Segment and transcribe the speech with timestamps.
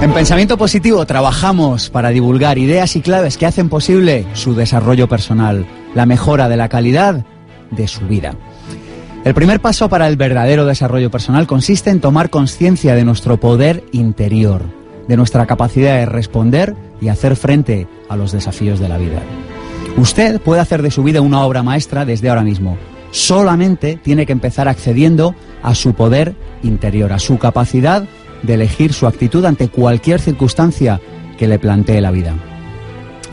[0.00, 5.66] En Pensamiento Positivo trabajamos para divulgar ideas y claves que hacen posible su desarrollo personal,
[5.92, 7.24] la mejora de la calidad
[7.72, 8.36] de su vida.
[9.24, 13.82] El primer paso para el verdadero desarrollo personal consiste en tomar conciencia de nuestro poder
[13.90, 14.62] interior,
[15.08, 19.20] de nuestra capacidad de responder y hacer frente a los desafíos de la vida.
[19.96, 22.78] Usted puede hacer de su vida una obra maestra desde ahora mismo.
[23.10, 28.04] Solamente tiene que empezar accediendo a su poder interior, a su capacidad
[28.42, 31.00] de elegir su actitud ante cualquier circunstancia
[31.36, 32.34] que le plantee la vida.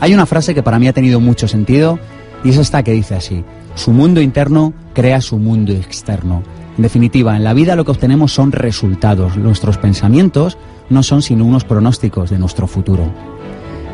[0.00, 1.98] Hay una frase que para mí ha tenido mucho sentido
[2.44, 6.42] y es esta que dice así, su mundo interno crea su mundo externo.
[6.76, 10.58] En definitiva, en la vida lo que obtenemos son resultados, nuestros pensamientos
[10.90, 13.12] no son sino unos pronósticos de nuestro futuro.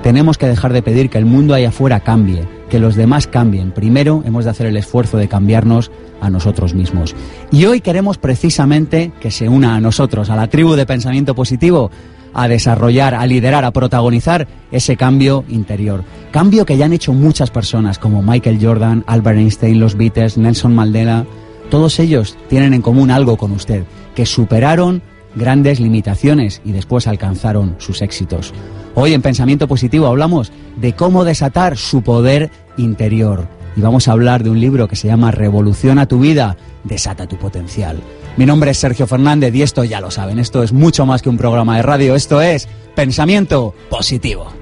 [0.02, 3.70] Tenemos que dejar de pedir que el mundo allá afuera cambie, que los demás cambien.
[3.70, 7.14] Primero hemos de hacer el esfuerzo de cambiarnos a nosotros mismos.
[7.52, 11.90] Y hoy queremos precisamente que se una a nosotros, a la tribu de pensamiento positivo,
[12.34, 16.02] a desarrollar, a liderar, a protagonizar ese cambio interior.
[16.32, 20.74] Cambio que ya han hecho muchas personas como Michael Jordan, Albert Einstein, los Beatles, Nelson
[20.74, 21.26] Mandela.
[21.70, 23.84] Todos ellos tienen en común algo con usted,
[24.16, 25.00] que superaron
[25.36, 28.52] grandes limitaciones y después alcanzaron sus éxitos.
[28.94, 34.44] Hoy en Pensamiento Positivo hablamos de cómo desatar su poder interior y vamos a hablar
[34.44, 38.00] de un libro que se llama Revoluciona tu vida, desata tu potencial.
[38.36, 41.30] Mi nombre es Sergio Fernández y esto ya lo saben, esto es mucho más que
[41.30, 44.52] un programa de radio, esto es Pensamiento Positivo.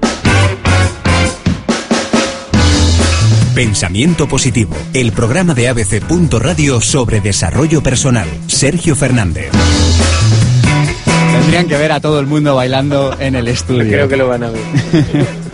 [3.53, 6.01] Pensamiento Positivo, el programa de ABC.
[6.39, 8.29] Radio sobre desarrollo personal.
[8.47, 9.51] Sergio Fernández.
[11.31, 13.91] Tendrían que ver a todo el mundo bailando en el estudio.
[13.91, 14.61] Creo que lo van a ver.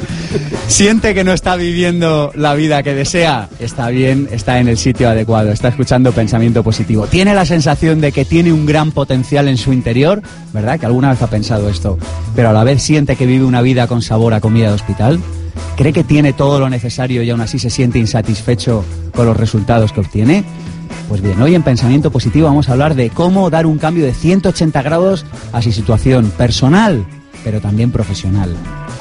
[0.67, 5.09] Siente que no está viviendo la vida que desea, está bien, está en el sitio
[5.09, 7.07] adecuado, está escuchando pensamiento positivo.
[7.07, 10.21] Tiene la sensación de que tiene un gran potencial en su interior,
[10.53, 10.77] ¿verdad?
[10.77, 11.97] Que alguna vez ha pensado esto,
[12.35, 15.19] pero a la vez siente que vive una vida con sabor a comida de hospital.
[15.77, 18.83] ¿Cree que tiene todo lo necesario y aún así se siente insatisfecho
[19.15, 20.43] con los resultados que obtiene?
[21.07, 24.13] Pues bien, hoy en Pensamiento Positivo vamos a hablar de cómo dar un cambio de
[24.13, 27.05] 180 grados a su situación personal,
[27.45, 28.53] pero también profesional.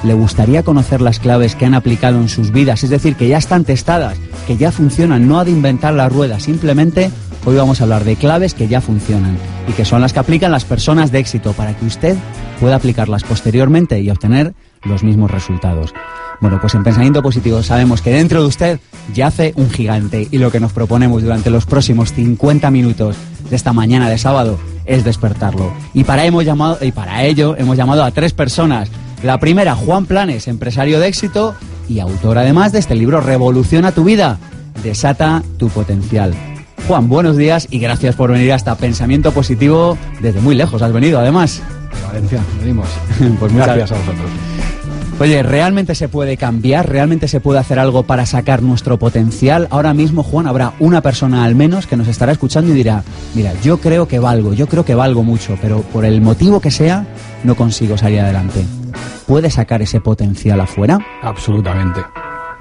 [0.05, 2.85] ¿Le gustaría conocer las claves que han aplicado en sus vidas?
[2.85, 6.39] Es decir, que ya están testadas, que ya funcionan, no ha de inventar la rueda,
[6.39, 7.11] simplemente
[7.45, 9.37] hoy vamos a hablar de claves que ya funcionan
[9.67, 12.17] y que son las que aplican las personas de éxito para que usted
[12.61, 15.93] pueda aplicarlas posteriormente y obtener los mismos resultados.
[16.41, 18.81] Bueno, pues en pensamiento positivo sabemos que dentro de usted
[19.15, 23.17] yace un gigante y lo que nos proponemos durante los próximos 50 minutos
[23.49, 25.73] de esta mañana de sábado es despertarlo.
[25.95, 28.91] Y para, hemos llamado, y para ello hemos llamado a tres personas.
[29.23, 31.55] La primera, Juan Planes, empresario de éxito
[31.89, 34.39] y autor además de este libro Revoluciona tu vida,
[34.83, 36.35] desata tu potencial.
[36.87, 40.83] Juan, buenos días y gracias por venir hasta Pensamiento Positivo desde muy lejos.
[40.83, 41.63] Has venido además.
[42.07, 42.89] Valencia, venimos.
[43.41, 44.31] pues muchas gracias a vosotros.
[45.19, 46.91] Oye, ¿realmente se puede cambiar?
[46.91, 49.67] ¿Realmente se puede hacer algo para sacar nuestro potencial?
[49.71, 53.03] Ahora mismo, Juan, habrá una persona al menos que nos estará escuchando y dirá,
[53.35, 56.71] mira, yo creo que valgo, yo creo que valgo mucho, pero por el motivo que
[56.71, 57.07] sea,
[57.45, 58.63] no consigo salir adelante.
[59.27, 60.99] ¿Puede sacar ese potencial afuera?
[61.23, 62.03] Absolutamente.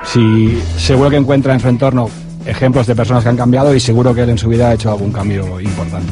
[0.05, 2.09] Si seguro que encuentra en su entorno
[2.45, 4.91] ejemplos de personas que han cambiado y seguro que él en su vida ha hecho
[4.91, 6.07] algún cambio importante.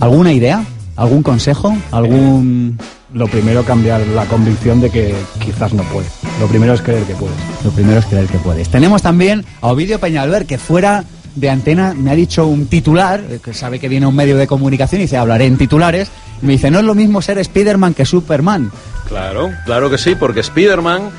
[0.00, 0.64] ¿Alguna idea?
[1.02, 1.76] ¿Algún consejo?
[1.90, 2.78] ¿Algún...?
[3.12, 5.14] lo primero cambiar la convicción de que
[5.44, 6.06] quizás no puede.
[6.40, 7.36] Lo primero es creer que puedes.
[7.64, 8.68] Lo primero es creer que puedes.
[8.68, 11.04] Tenemos también a Ovidio Peñalver, que fuera
[11.34, 14.46] de antena me ha dicho un titular, eh, que sabe que viene un medio de
[14.46, 16.08] comunicación y dice, hablaré en titulares,
[16.40, 18.70] y me dice, no es lo mismo ser Spiderman que Superman.
[19.08, 21.10] Claro, claro que sí, porque Spiderman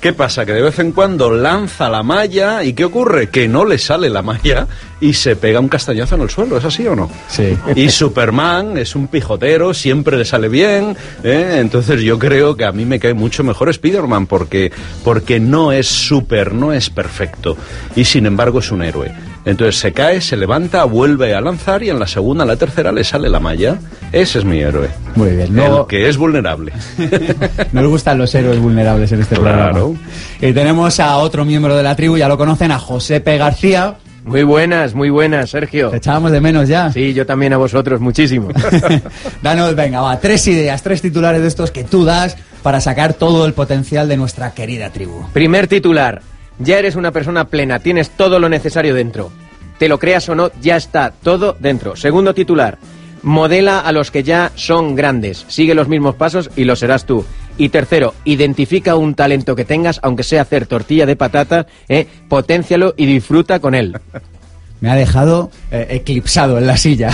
[0.00, 0.46] ¿Qué pasa?
[0.46, 3.28] Que de vez en cuando lanza la malla y ¿qué ocurre?
[3.28, 4.66] Que no le sale la malla
[4.98, 7.10] y se pega un castañazo en el suelo, ¿es así o no?
[7.28, 7.56] Sí.
[7.76, 11.58] Y Superman es un pijotero, siempre le sale bien, ¿eh?
[11.60, 14.72] entonces yo creo que a mí me cae mucho mejor Spider-Man porque,
[15.04, 17.58] porque no es super, no es perfecto
[17.94, 19.12] y sin embargo es un héroe.
[19.50, 22.92] Entonces se cae, se levanta, vuelve a lanzar y en la segunda, en la tercera
[22.92, 23.78] le sale la malla.
[24.12, 24.88] Ese es mi héroe.
[25.16, 25.58] Muy bien.
[25.58, 26.72] El que es vulnerable.
[27.72, 29.96] Nos gustan los héroes vulnerables en este claro.
[30.40, 33.38] Y tenemos a otro miembro de la tribu, ya lo conocen, a José P.
[33.38, 33.96] García.
[34.24, 35.90] Muy buenas, muy buenas, Sergio.
[35.90, 36.92] Te echábamos de menos ya.
[36.92, 38.50] Sí, yo también a vosotros, muchísimo.
[39.42, 43.46] Danos, venga, va, tres ideas, tres titulares de estos que tú das para sacar todo
[43.46, 45.26] el potencial de nuestra querida tribu.
[45.32, 46.22] Primer titular,
[46.60, 49.32] ya eres una persona plena, tienes todo lo necesario dentro.
[49.78, 51.96] Te lo creas o no, ya está todo dentro.
[51.96, 52.78] Segundo titular,
[53.22, 57.24] modela a los que ya son grandes, sigue los mismos pasos y lo serás tú.
[57.56, 62.06] Y tercero, identifica un talento que tengas, aunque sea hacer tortilla de patata, ¿eh?
[62.28, 63.98] potencialo y disfruta con él.
[64.80, 67.10] me ha dejado eh, eclipsado en la silla.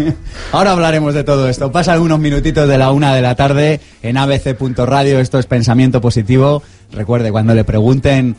[0.52, 1.72] Ahora hablaremos de todo esto.
[1.72, 5.18] Pasan unos minutitos de la una de la tarde en abc.radio.
[5.18, 6.62] Esto es Pensamiento Positivo.
[6.92, 8.36] Recuerde, cuando le pregunten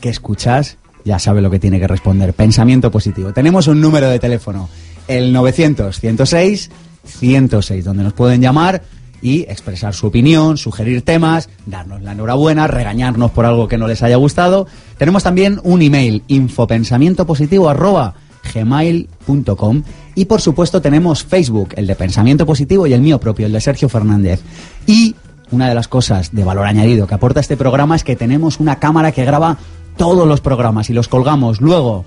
[0.00, 2.34] qué escuchas, ya sabe lo que tiene que responder.
[2.34, 3.32] Pensamiento Positivo.
[3.32, 4.68] Tenemos un número de teléfono,
[5.06, 8.82] el 900-106-106, donde nos pueden llamar
[9.20, 14.02] y expresar su opinión, sugerir temas, darnos la enhorabuena, regañarnos por algo que no les
[14.02, 14.66] haya gustado.
[14.96, 18.14] Tenemos también un email, infopensamientopositivo arroba
[18.54, 19.82] gmail.com
[20.14, 23.60] y por supuesto tenemos Facebook, el de Pensamiento Positivo y el mío propio, el de
[23.60, 24.40] Sergio Fernández.
[24.86, 25.14] Y
[25.50, 28.78] una de las cosas de valor añadido que aporta este programa es que tenemos una
[28.78, 29.58] cámara que graba
[29.98, 32.06] todos los programas y los colgamos luego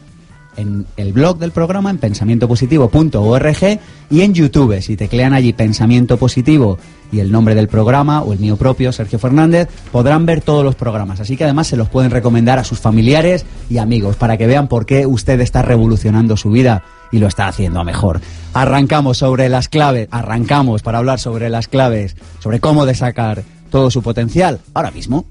[0.57, 3.79] en el blog del programa, en pensamientopositivo.org
[4.09, 4.81] y en YouTube.
[4.81, 6.77] Si teclean allí Pensamiento Positivo
[7.11, 10.75] y el nombre del programa o el mío propio, Sergio Fernández, podrán ver todos los
[10.75, 11.19] programas.
[11.19, 14.67] Así que además se los pueden recomendar a sus familiares y amigos para que vean
[14.67, 18.21] por qué usted está revolucionando su vida y lo está haciendo a mejor.
[18.53, 23.91] Arrancamos sobre las claves, arrancamos para hablar sobre las claves, sobre cómo de sacar todo
[23.91, 25.25] su potencial ahora mismo.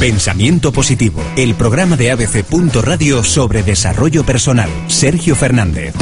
[0.00, 2.46] Pensamiento Positivo, el programa de ABC.
[2.82, 4.70] Radio sobre desarrollo personal.
[4.86, 5.92] Sergio Fernández.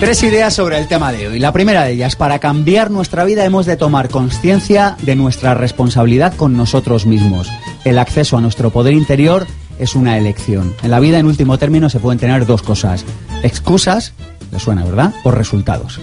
[0.00, 1.38] Tres ideas sobre el tema de hoy.
[1.38, 6.34] La primera de ellas, para cambiar nuestra vida hemos de tomar conciencia de nuestra responsabilidad
[6.36, 7.50] con nosotros mismos.
[7.84, 9.46] El acceso a nuestro poder interior
[9.78, 10.74] es una elección.
[10.82, 13.04] En la vida, en último término, se pueden tener dos cosas.
[13.42, 14.12] Excusas,
[14.52, 15.14] le suena, ¿verdad?
[15.24, 16.00] O resultados.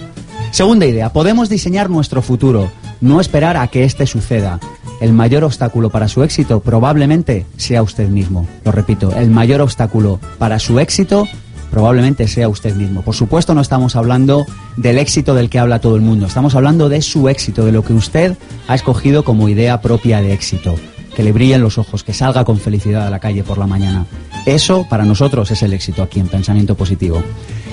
[0.50, 4.60] Segunda idea, podemos diseñar nuestro futuro, no esperar a que éste suceda.
[5.00, 8.46] El mayor obstáculo para su éxito probablemente sea usted mismo.
[8.64, 11.26] Lo repito, el mayor obstáculo para su éxito
[11.72, 13.02] probablemente sea usted mismo.
[13.02, 16.88] Por supuesto no estamos hablando del éxito del que habla todo el mundo, estamos hablando
[16.88, 18.36] de su éxito, de lo que usted
[18.68, 20.76] ha escogido como idea propia de éxito
[21.14, 24.06] que le brillen los ojos, que salga con felicidad a la calle por la mañana.
[24.46, 27.22] Eso para nosotros es el éxito aquí en Pensamiento Positivo.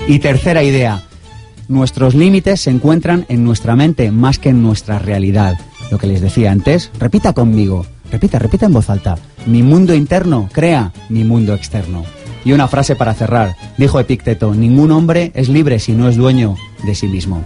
[0.08, 1.02] Y tercera idea,
[1.68, 5.58] nuestros límites se encuentran en nuestra mente más que en nuestra realidad.
[5.90, 9.16] Lo que les decía antes, repita conmigo, repita, repita en voz alta.
[9.46, 12.04] Mi mundo interno crea mi mundo externo.
[12.44, 16.56] Y una frase para cerrar, dijo Epicteto, ningún hombre es libre si no es dueño
[16.84, 17.42] de sí mismo.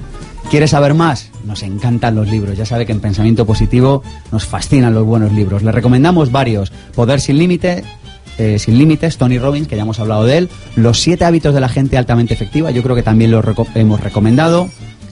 [0.50, 1.30] ¿Quiere saber más?
[1.44, 2.56] Nos encantan los libros.
[2.56, 5.64] Ya sabe que en Pensamiento Positivo nos fascinan los buenos libros.
[5.64, 6.70] Le recomendamos varios.
[6.94, 7.82] Poder sin límite,
[8.38, 10.48] eh, sin límites, Tony Robbins, que ya hemos hablado de él.
[10.76, 13.42] Los siete hábitos de la gente altamente efectiva, yo creo que también lo
[13.74, 14.68] hemos recomendado.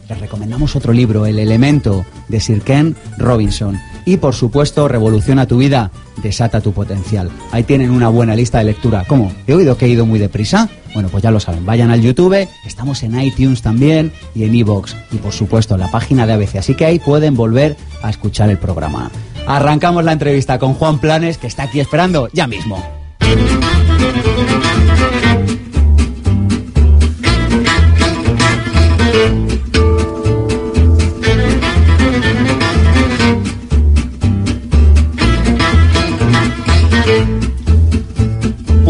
[0.08, 3.80] Les recomendamos otro libro, El elemento, de Sir Ken Robinson.
[4.04, 5.90] Y por supuesto, Revoluciona tu vida,
[6.22, 7.30] desata tu potencial.
[7.50, 9.04] Ahí tienen una buena lista de lectura.
[9.08, 9.32] ¿Cómo?
[9.48, 10.70] ¿He oído que he ido muy deprisa?
[10.94, 11.66] Bueno, pues ya lo saben.
[11.66, 14.94] Vayan al YouTube, estamos en iTunes también y en iVoox.
[15.12, 16.56] Y por supuesto en la página de ABC.
[16.56, 19.10] Así que ahí pueden volver a escuchar el programa.
[19.46, 22.93] Arrancamos la entrevista con Juan Planes, que está aquí esperando ya mismo.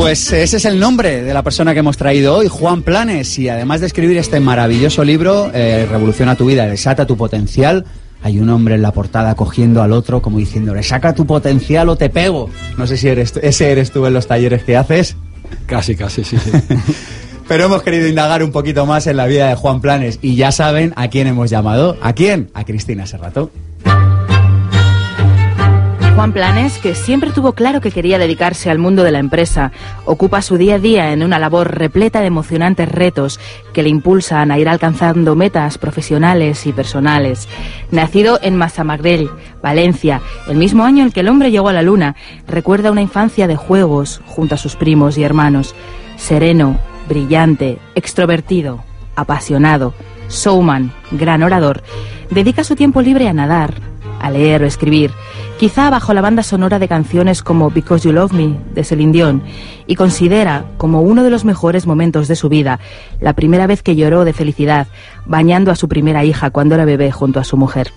[0.05, 3.49] Pues ese es el nombre de la persona que hemos traído hoy, Juan Planes, y
[3.49, 7.87] además de escribir este maravilloso libro, eh, Revoluciona tu vida, desata tu potencial,
[8.23, 11.96] hay un hombre en la portada cogiendo al otro como diciéndole, saca tu potencial o
[11.96, 12.51] te pego.
[12.77, 15.17] No sé si eres, ese eres tú en los talleres que haces.
[15.65, 16.51] Casi, casi, sí, sí.
[17.49, 20.53] Pero hemos querido indagar un poquito más en la vida de Juan Planes y ya
[20.53, 21.96] saben a quién hemos llamado.
[22.03, 22.51] ¿A quién?
[22.53, 23.51] A Cristina Serrato.
[26.15, 29.73] Juan Planes, que siempre tuvo claro que quería dedicarse al mundo de la empresa,
[30.05, 33.41] ocupa su día a día en una labor repleta de emocionantes retos
[33.73, 37.49] que le impulsan a ir alcanzando metas profesionales y personales.
[37.91, 39.29] Nacido en Massamagrell,
[39.61, 42.15] Valencia, el mismo año en que el hombre llegó a la luna,
[42.47, 45.75] recuerda una infancia de juegos junto a sus primos y hermanos.
[46.17, 46.79] Sereno,
[47.09, 48.85] brillante, extrovertido,
[49.17, 49.94] apasionado,
[50.31, 51.83] showman, gran orador,
[52.31, 53.75] dedica su tiempo libre a nadar,
[54.21, 55.11] a leer o escribir,
[55.58, 59.43] quizá bajo la banda sonora de canciones como Because You Love Me de Celine Dion,
[59.87, 62.81] y considera como uno de los mejores momentos de su vida
[63.20, 64.89] la primera vez que lloró de felicidad
[65.27, 67.93] bañando a su primera hija cuando era bebé junto a su mujer.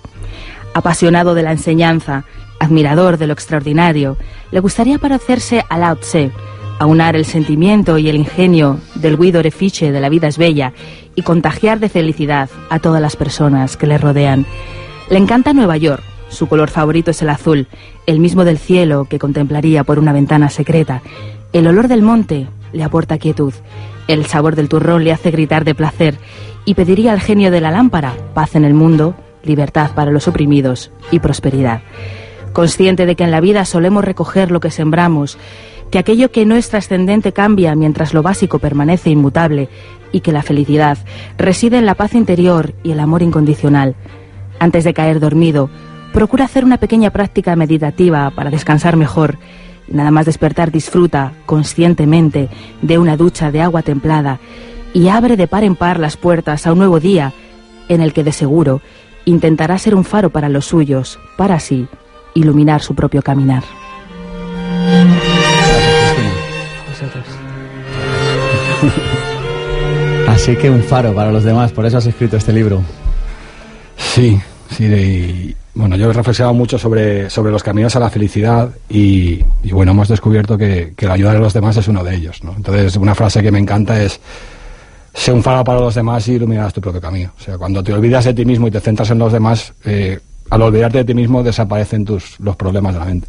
[0.74, 2.24] Apasionado de la enseñanza,
[2.60, 4.16] admirador de lo extraordinario,
[4.50, 6.30] le gustaría parecerse a Lao Tse,
[6.78, 10.72] aunar el sentimiento y el ingenio del Guido Refiche de la vida es bella
[11.14, 14.46] y contagiar de felicidad a todas las personas que le rodean.
[15.10, 17.68] Le encanta Nueva York, su color favorito es el azul,
[18.06, 21.02] el mismo del cielo que contemplaría por una ventana secreta,
[21.52, 23.54] El olor del monte le aporta quietud,
[24.06, 26.16] el sabor del turrón le hace gritar de placer
[26.64, 30.90] y pediría al genio de la lámpara paz en el mundo, libertad para los oprimidos
[31.10, 31.80] y prosperidad.
[32.52, 35.38] Consciente de que en la vida solemos recoger lo que sembramos,
[35.90, 39.68] que aquello que no es trascendente cambia mientras lo básico permanece inmutable
[40.12, 40.98] y que la felicidad
[41.36, 43.94] reside en la paz interior y el amor incondicional.
[44.58, 45.70] Antes de caer dormido,
[46.12, 49.38] procura hacer una pequeña práctica meditativa para descansar mejor.
[49.88, 52.48] Nada más despertar disfruta conscientemente
[52.82, 54.38] de una ducha de agua templada
[54.92, 57.32] y abre de par en par las puertas a un nuevo día
[57.88, 58.80] en el que de seguro
[59.24, 61.88] intentará ser un faro para los suyos, para así
[62.34, 63.62] iluminar su propio caminar.
[70.28, 72.82] Así que un faro para los demás, por eso has escrito este libro.
[73.96, 78.68] Sí, sí, de, bueno, yo he reflexionado mucho sobre, sobre los caminos a la felicidad
[78.88, 82.42] y, bueno, hemos descubierto que, que, la ayuda de los demás es uno de ellos,
[82.42, 82.52] ¿no?
[82.56, 84.20] Entonces, una frase que me encanta es,
[85.14, 87.30] sé un faro para los demás y iluminarás tu propio camino.
[87.38, 90.18] O sea, cuando te olvidas de ti mismo y te centras en los demás, eh,
[90.50, 93.28] al olvidarte de ti mismo desaparecen tus, los problemas de la mente.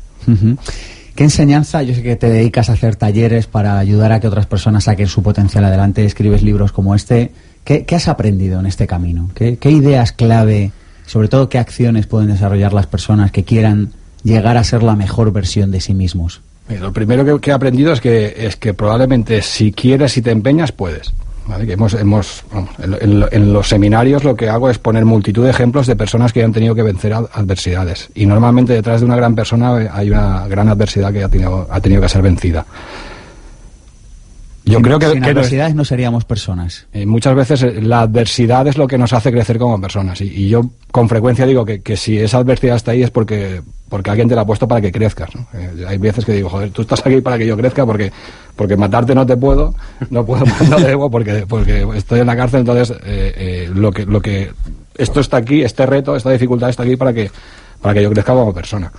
[1.16, 1.84] ¿Qué enseñanza?
[1.84, 5.08] Yo sé que te dedicas a hacer talleres para ayudar a que otras personas saquen
[5.08, 7.32] su potencial adelante, escribes libros como este.
[7.64, 9.30] ¿Qué, has aprendido en este camino?
[9.36, 10.72] ¿Qué, ¿Qué, ideas clave,
[11.10, 13.90] sobre todo qué acciones pueden desarrollar las personas que quieran
[14.24, 16.42] llegar a ser la mejor versión de sí mismos?
[16.70, 20.72] Lo primero que, he aprendido es que, es que probablemente si quieres y te empeñas,
[20.72, 21.14] puedes.
[21.68, 22.44] Hemos, hemos
[23.02, 26.54] en, los seminarios lo que hago es poner multitud de ejemplos de personas que han
[26.54, 28.10] tenido que vencer adversidades.
[28.14, 31.82] Y normalmente detrás de una gran persona hay una gran adversidad que ha tenido, ha
[31.82, 32.68] tenido que ser vencida.
[34.70, 36.88] Yo sin, creo que sin que adversidades no, no seríamos personas.
[36.94, 40.22] Eh, muchas veces eh, la adversidad es lo que nos hace crecer como personas.
[40.22, 43.62] Y, y yo con frecuencia digo que, que, si esa adversidad está ahí es porque,
[43.90, 45.34] porque alguien te la ha puesto para que crezcas.
[45.36, 45.48] ¿no?
[45.54, 48.12] Eh, hay veces que digo, joder, tú estás aquí para que yo crezca porque,
[48.56, 49.74] porque matarte no te puedo,
[50.10, 52.62] no puedo, no debo porque, porque estoy en la cárcel.
[52.62, 54.52] Entonces, eh, lo que, lo que,
[54.98, 57.32] esto está aquí, este reto, esta dificultad está aquí para que,
[57.82, 58.92] para que yo crezca como persona.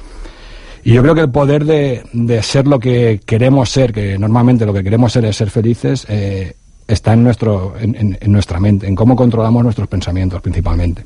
[0.82, 4.64] Y yo creo que el poder de, de, ser lo que queremos ser, que normalmente
[4.64, 6.54] lo que queremos ser es ser felices, eh,
[6.88, 11.04] está en, nuestro, en, en, en, nuestra mente, en cómo controlamos nuestros pensamientos principalmente.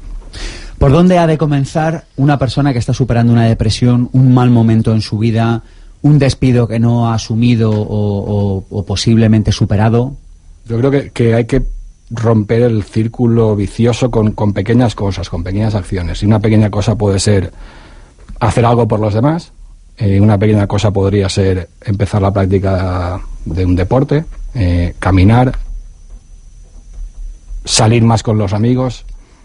[0.78, 4.92] ¿Por dónde ha de comenzar una persona que está superando una depresión, un mal momento
[4.92, 5.62] en su vida,
[6.02, 10.16] un despido que no ha asumido o, o, o posiblemente superado?
[10.66, 11.62] Yo creo que, que, hay que
[12.10, 16.22] romper el círculo vicioso con, con pequeñas cosas, con pequeñas acciones.
[16.22, 17.52] Y una pequeña cosa puede ser
[18.40, 19.52] hacer algo por los demás,
[19.96, 24.24] eh, una pequeña cosa podría ser empezar la práctica de un deporte,
[24.54, 25.56] eh, caminar,
[27.64, 29.04] salir más con los amigos,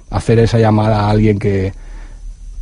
[0.10, 1.74] hacer esa llamada a alguien que,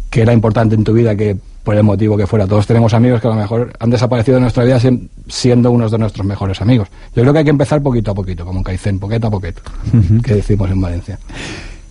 [0.10, 2.48] que era importante en tu vida, que por el motivo que fuera.
[2.48, 4.80] Todos tenemos amigos que a lo mejor han desaparecido de nuestra vida
[5.28, 6.88] siendo unos de nuestros mejores amigos.
[7.14, 9.62] Yo creo que hay que empezar poquito a poquito, como un caicén, poquito a poquito,
[9.94, 10.22] uh -huh.
[10.22, 11.20] que decimos en Valencia.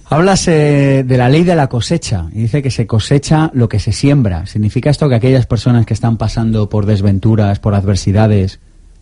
[0.09, 3.81] Hablas eh, de la ley de la cosecha y dice que se cosecha lo que
[3.81, 4.47] se siembra.
[4.47, 8.61] ¿Significa esto que aquellas personas que están pasando por desventuras, por adversidades,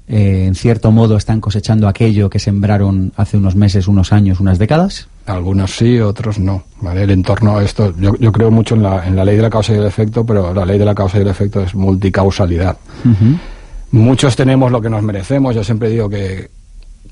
[0.08, 4.58] eh, en cierto modo están cosechando aquello que sembraron hace unos meses, unos años, unas
[4.58, 5.08] décadas?
[5.26, 6.64] Algunos sí, otros no.
[6.80, 7.02] ¿vale?
[7.02, 9.50] El entorno a esto, yo, yo creo mucho en la, en la, ley de la
[9.50, 12.78] causa y el efecto, pero la ley de la causa y el efecto es multicausalidad.
[13.04, 13.38] Uh -huh.
[13.90, 15.54] Muchos tenemos lo que nos merecemos.
[15.54, 16.50] Yo siempre digo que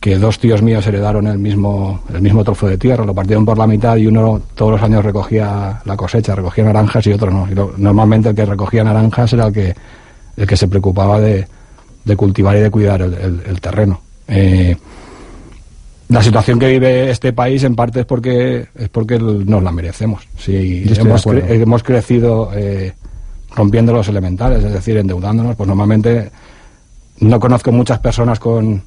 [0.03, 3.57] que dos tíos míos heredaron el mismo, el mismo trozo de tierra, lo partieron por
[3.57, 7.49] la mitad y uno todos los años recogía la cosecha, recogía naranjas y otro no.
[7.49, 9.73] Y lo, normalmente el que recogía naranjas era el que,
[10.37, 11.47] el que se preocupaba de,
[12.05, 14.01] de cultivar y de cuidar el, el, el terreno.
[14.27, 14.77] Eh,
[16.09, 20.27] la situación que vive este país en parte es porque es porque nos la merecemos.
[20.37, 22.93] Si hemos, cre hemos, crecido eh,
[23.55, 26.29] rompiendo los elementales, es decir, endeudándonos, pues normalmente
[27.21, 28.83] no conozco muchas personas con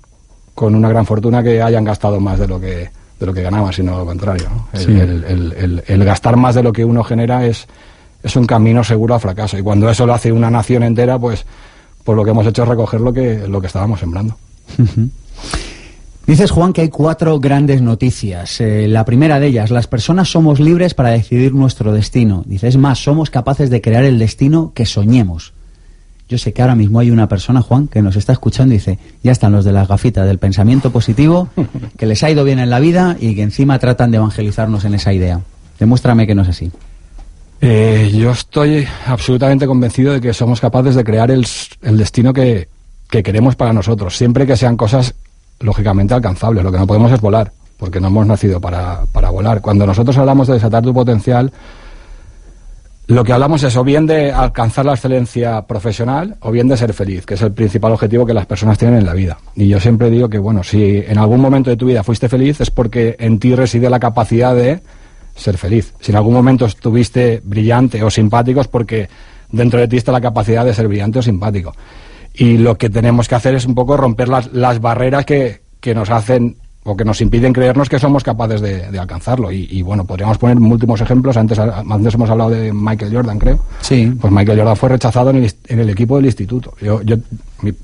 [0.55, 3.71] con una gran fortuna que hayan gastado más de lo que de lo que ganaban,
[3.71, 4.47] sino lo contrario.
[4.49, 4.79] ¿no?
[4.79, 4.91] Sí.
[4.91, 7.65] El, el, el, el, gastar más de lo que uno genera es,
[8.23, 9.57] es un camino seguro al fracaso.
[9.57, 11.45] Y cuando eso lo hace una nación entera, pues,
[12.03, 14.35] pues lo que hemos hecho es recoger lo que, lo que estábamos sembrando.
[14.77, 15.09] Uh -huh.
[16.27, 18.59] Dices, Juan, que hay cuatro grandes noticias.
[18.59, 22.43] Eh, la primera de ellas, las personas somos libres para decidir nuestro destino.
[22.47, 25.53] Dices, más, somos capaces de crear el destino que soñemos.
[26.27, 28.97] Yo sé que ahora mismo hay una persona, Juan, que nos está escuchando y dice,
[29.21, 31.49] ya están los de las gafitas del pensamiento positivo,
[31.97, 34.95] que les ha ido bien en la vida y que encima tratan de evangelizarnos en
[34.95, 35.41] esa idea.
[35.79, 36.71] Demuéstrame que no es así.
[37.61, 41.45] Eh, yo estoy absolutamente convencido de que somos capaces de crear el,
[41.83, 42.69] el destino que,
[43.09, 45.13] que, queremos para nosotros, siempre que sean cosas
[45.59, 46.63] lógicamente alcanzables.
[46.63, 49.61] Lo que no podemos es volar, porque no hemos nacido para, para volar.
[49.61, 51.51] Cuando nosotros hablamos de desatar tu potencial,
[53.07, 56.91] lo que hablamos es o bien de alcanzar la excelencia profesional o bien de ser
[56.93, 59.37] feliz, que es el principal objetivo que las personas tienen en la vida.
[59.55, 62.61] Y yo siempre digo que, bueno, si en algún momento de tu vida fuiste feliz
[62.61, 64.81] es porque en ti reside la capacidad de
[65.35, 65.93] ser feliz.
[65.99, 69.07] Si en algún momento estuviste brillante o simpático es porque
[69.51, 71.75] dentro de ti está la capacidad de ser brillante o simpático.
[72.33, 75.93] Y lo que tenemos que hacer es un poco romper las, las barreras que, que
[75.93, 76.57] nos hacen
[76.87, 79.51] o que nos impiden creernos que somos capaces de, alcanzarlo.
[79.51, 81.35] Y, bueno, podríamos poner múltimos ejemplos.
[81.35, 83.59] Antes, antes hemos hablado de Michael Jordan, creo.
[83.81, 84.13] Sí.
[84.21, 85.47] Pues Michael Jordan fue rechazado en
[85.79, 86.75] el, equipo del instituto.
[86.79, 87.17] Yo, yo,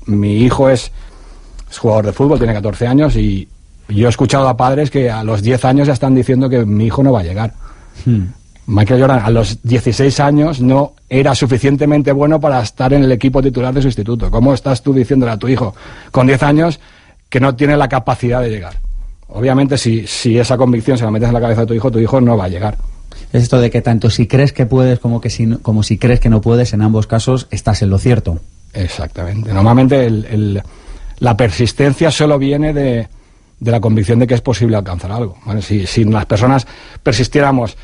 [0.06, 0.92] mi, hijo es,
[1.76, 3.48] jugador de fútbol, tiene 14 años y
[3.88, 6.86] yo he escuchado a padres que a los 10 años ya están diciendo que mi
[6.86, 7.54] hijo no va a llegar.
[8.06, 8.26] Hmm.
[8.66, 13.42] Michael Jordan a los 16 años no era suficientemente bueno para estar en el equipo
[13.42, 14.30] titular de su instituto.
[14.30, 15.74] ¿Cómo estás tú diciéndole a tu hijo
[16.12, 16.78] con 10 años
[17.28, 18.74] que no tiene la capacidad de llegar?
[19.34, 21.98] Obviamente, si, si esa convicción se la metes en la cabeza de tu hijo, tu
[21.98, 22.76] hijo no va a llegar.
[23.32, 26.20] Es esto de que tanto si crees que puedes como, que si, como si crees
[26.20, 28.38] que no puedes, en ambos casos estás en lo cierto.
[28.74, 29.52] Exactamente.
[29.52, 30.62] Normalmente el,
[31.18, 33.08] la persistencia solo viene de,
[33.58, 35.38] de, la convicción de que es posible alcanzar algo.
[35.60, 36.66] Si, si las personas
[37.02, 37.76] persistiéramos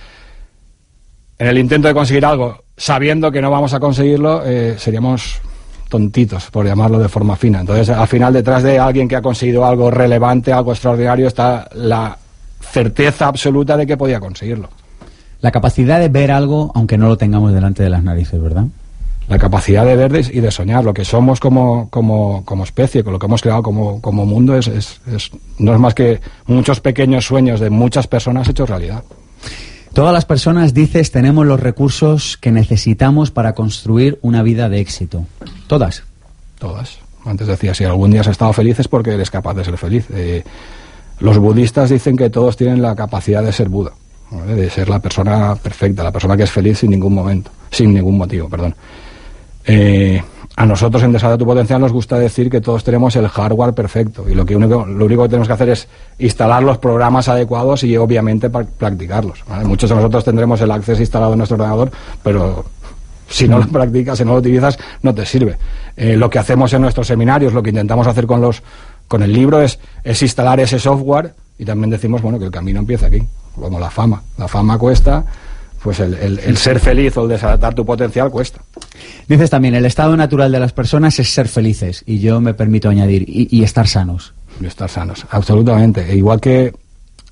[1.39, 5.41] en el intento de conseguir algo sabiendo que no vamos a conseguirlo, eh, seríamos
[5.89, 7.61] tontitos, por llamarlo de forma fina.
[7.61, 12.17] Entonces, al final, detrás de alguien que ha conseguido algo relevante, algo extraordinario, está la
[12.61, 14.69] certeza absoluta de que podía conseguirlo.
[15.41, 18.65] La capacidad de ver algo, aunque no lo tengamos delante de las narices, ¿verdad?
[19.29, 23.13] La capacidad de ver y de soñar, lo que somos como, como, como especie, con
[23.13, 25.01] lo que hemos creado como, como mundo, es, es,
[25.59, 29.05] no es más que muchos pequeños sueños de muchas personas hechos realidad.
[29.93, 35.27] Todas las personas, dices, tenemos los recursos que necesitamos para construir una vida de éxito.
[35.67, 36.05] Todas.
[36.59, 36.99] Todas.
[37.25, 40.07] Antes decía, si algún día has estado feliz es porque eres capaz de ser feliz.
[40.13, 40.45] Eh,
[41.21, 43.93] los budistas dicen que todos tienen la capacidad de ser Buda,
[44.47, 48.17] de ser la persona perfecta, la persona que es feliz sin ningún momento, sin ningún
[48.17, 48.75] motivo, perdón.
[49.65, 50.23] Eh,
[50.59, 54.29] a nosotros en Desarrollo tu Potencial nos gusta decir que todos tenemos el hardware perfecto
[54.29, 55.89] y lo, que único, lo único que tenemos que hacer es
[56.19, 59.45] instalar los programas adecuados y obviamente practicarlos.
[59.63, 61.93] Muchos de nosotros tendremos el acceso instalado en nuestro ordenador,
[62.25, 62.65] pero
[63.29, 63.71] si no lo mm.
[63.71, 65.57] practicas, si no lo utilizas, no te sirve.
[65.97, 68.61] Eh, lo que hacemos en nuestros seminarios, lo que intentamos hacer con, los,
[69.07, 72.81] con el libro es, es instalar ese software y también decimos bueno que el camino
[72.81, 73.23] empieza aquí,
[73.55, 74.25] como la fama.
[74.37, 75.25] La fama cuesta,
[75.83, 78.61] pues el, ser feliz o el desatar tu potencial cuesta.
[79.29, 82.89] Dices también, el estado natural de las personas es ser felices, y yo me permito
[82.89, 84.35] añadir, y, estar sanos.
[84.61, 86.11] Y estar sanos, absolutamente.
[86.11, 86.75] E igual que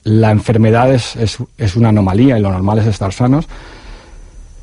[0.04, 1.16] la enfermedad es,
[1.58, 3.48] es, una anomalía y lo normal es estar sanos,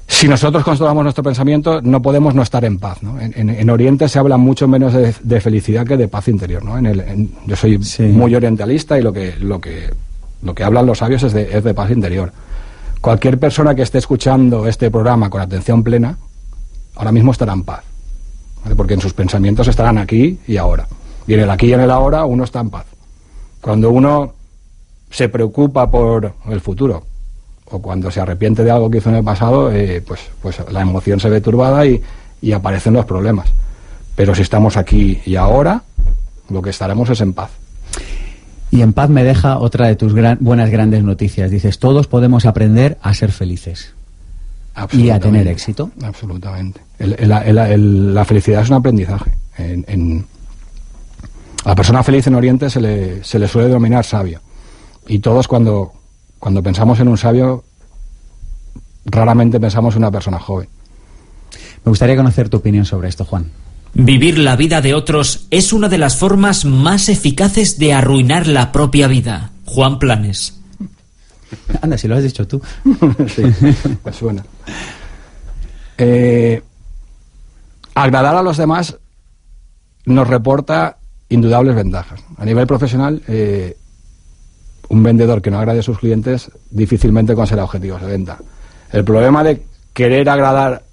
[0.07, 3.01] si nosotros controlamos nuestro pensamiento, no podemos no estar en paz.
[3.01, 3.19] ¿no?
[3.19, 6.63] En, Oriente se habla mucho menos de, felicidad que de paz interior.
[6.63, 6.77] ¿no?
[6.77, 9.89] En el, yo soy muy orientalista y lo que, lo que,
[10.43, 12.31] lo que hablan los sabios es de, es de paz interior.
[13.03, 16.17] Cualquier persona que esté escuchando este programa con atención plena,
[16.95, 17.83] ahora mismo estará en paz.
[18.77, 20.87] Porque en sus pensamientos estarán aquí y ahora.
[21.27, 22.85] Y en el aquí y en el ahora uno está en paz.
[23.59, 24.35] Cuando uno
[25.11, 27.03] se preocupa por el futuro
[27.65, 30.79] o cuando se arrepiente de algo que hizo en el pasado, eh, pues, pues la
[30.79, 32.01] emoción se ve turbada y,
[32.41, 33.51] y aparecen los problemas.
[34.15, 35.83] Pero si estamos aquí y ahora,
[36.47, 37.51] lo que estaremos es en paz.
[38.73, 41.51] Y en paz me deja otra de tus buenas grandes noticias.
[41.51, 43.93] Dices, todos podemos aprender a ser felices.
[44.91, 45.91] Y a tener éxito.
[46.01, 46.81] Absolutamente.
[46.97, 49.31] la felicidad es un aprendizaje.
[49.59, 50.25] En,
[51.63, 54.41] a la persona feliz en Oriente se le, se le suele denominar sabio.
[55.07, 55.93] Y todos cuando,
[56.39, 57.63] cuando pensamos en un sabio,
[59.05, 60.67] raramente pensamos en una persona joven.
[61.85, 63.51] Me gustaría conocer tu opinión sobre esto, Juan.
[63.93, 68.71] Vivir la vida de otros es una de las formas más eficaces de arruinar la
[68.71, 69.51] propia vida.
[69.65, 70.59] Juan Planes.
[71.81, 72.61] Anda, si lo has dicho tú.
[73.27, 73.43] sí,
[74.01, 74.43] pues suena.
[75.97, 76.61] Eh,
[77.93, 78.97] agradar a los demás
[80.05, 80.97] nos reporta
[81.29, 82.19] indudables ventajas.
[82.37, 83.77] A nivel profesional, eh,
[84.89, 88.39] un vendedor que no agrade a sus clientes difícilmente conseguirá objetivos de venta.
[88.91, 90.83] El problema de querer agradar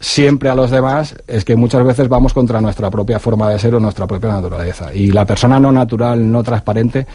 [0.00, 3.74] siempre a los demás es que muchas veces vamos contra nuestra propia forma de ser
[3.74, 4.94] o nuestra propia naturaleza.
[4.94, 7.06] Y la persona no natural, no transparente,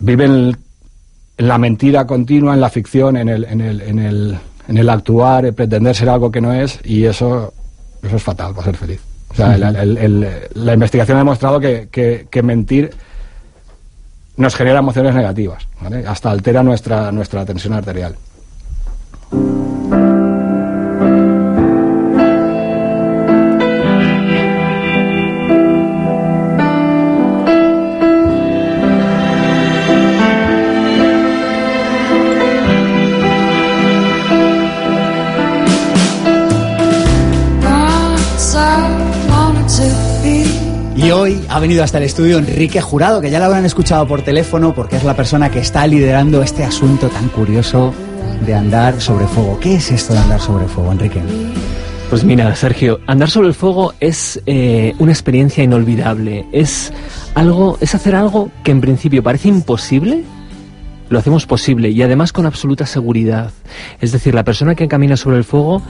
[0.00, 0.56] vive en,
[1.38, 5.46] la mentira continua, en la ficción, en el, en el, en el, en el actuar,
[5.46, 7.52] en pretender ser algo que no es, y eso,
[8.02, 9.00] eso es fatal para ser feliz.
[9.30, 12.92] O sea, la investigación ha demostrado que, que, mentir
[14.36, 15.66] nos genera emociones negativas,
[16.06, 18.14] hasta altera nuestra, nuestra tensión arterial.
[41.04, 44.22] Y hoy ha venido hasta el estudio Enrique Jurado, que ya lo habrán escuchado por
[44.22, 47.92] teléfono porque es la persona que está liderando este asunto tan curioso
[48.46, 49.60] de andar sobre fuego.
[49.60, 51.20] ¿Qué es esto de andar sobre fuego, Enrique?
[52.08, 56.46] Pues mira, Sergio, andar sobre el fuego es eh, una experiencia inolvidable.
[56.52, 56.90] Es
[57.34, 60.24] algo, es hacer algo que en principio parece imposible,
[61.10, 63.50] lo hacemos posible y además con absoluta seguridad.
[64.00, 65.82] Es decir, la persona que camina sobre el fuego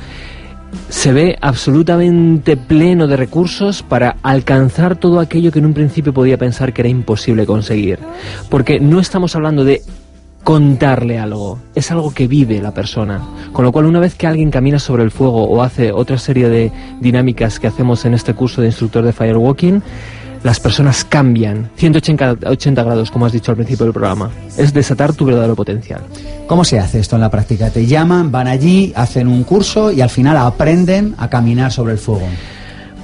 [0.89, 6.39] se ve absolutamente pleno de recursos para alcanzar todo aquello que en un principio podía
[6.39, 7.99] pensar que era imposible conseguir.
[8.49, 9.83] Porque no estamos hablando de
[10.45, 13.21] contarle algo, es algo que vive la persona.
[13.53, 16.51] Con lo cual, una vez que alguien camina sobre el fuego o hace otra serie
[16.51, 19.83] de dinámicas que hacemos en este curso de instructor de firewalking,
[20.45, 24.31] las personas cambian 180 grados, como has dicho al principio del programa.
[24.59, 26.03] Es desatar tu verdadero potencial.
[26.47, 27.71] ¿Cómo se hace esto en la práctica?
[27.71, 31.99] Te llaman, van allí, hacen un curso y al final aprenden a caminar sobre el
[31.99, 32.29] fuego.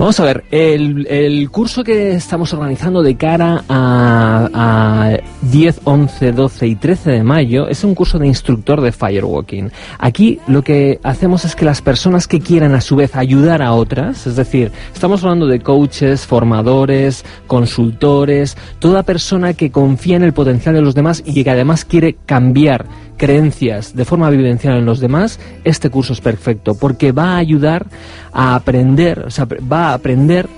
[0.00, 5.10] Vamos a ver, el, curso que estamos organizando de cara a,
[5.42, 9.70] 10, 11, 12 y 13 de mayo es un curso de instructor de firewalking.
[9.98, 13.74] Aquí lo que hacemos es que las personas que quieran a su vez ayudar a
[13.74, 20.32] otras, es decir, estamos hablando de coaches, formadores, consultores, toda persona que confía en el
[20.32, 22.86] potencial de los demás y que además quiere cambiar
[23.20, 27.85] creencias de forma vivencial en los demás, este curso es perfecto porque va a ayudar
[28.33, 30.48] a aprender, o sea, va a aprender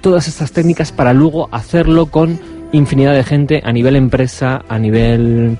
[0.00, 2.40] todas estas técnicas para luego hacerlo con
[2.72, 5.58] infinidad de gente a nivel empresa, a nivel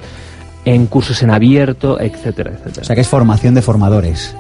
[0.65, 2.83] en cursos en abierto, etcétera, etcétera.
[2.83, 4.35] O sea que es formación de formadores.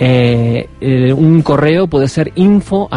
[0.02, 2.88] Eh, eh, un correo puede ser info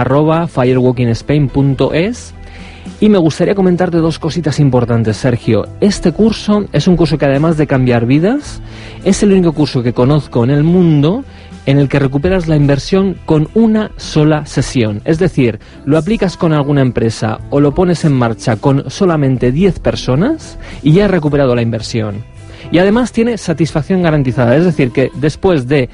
[3.00, 5.68] y me gustaría comentarte dos cositas importantes, Sergio.
[5.82, 8.62] Este curso es un curso que además de cambiar vidas,
[9.04, 11.26] es el único curso que conozco en el mundo
[11.66, 15.02] en el que recuperas la inversión con una sola sesión.
[15.06, 19.80] Es decir, lo aplicas con alguna empresa o lo pones en marcha con solamente 10
[19.80, 22.24] personas y ya has recuperado la inversión.
[22.72, 25.90] Y además tiene satisfacción garantizada, es decir, que después de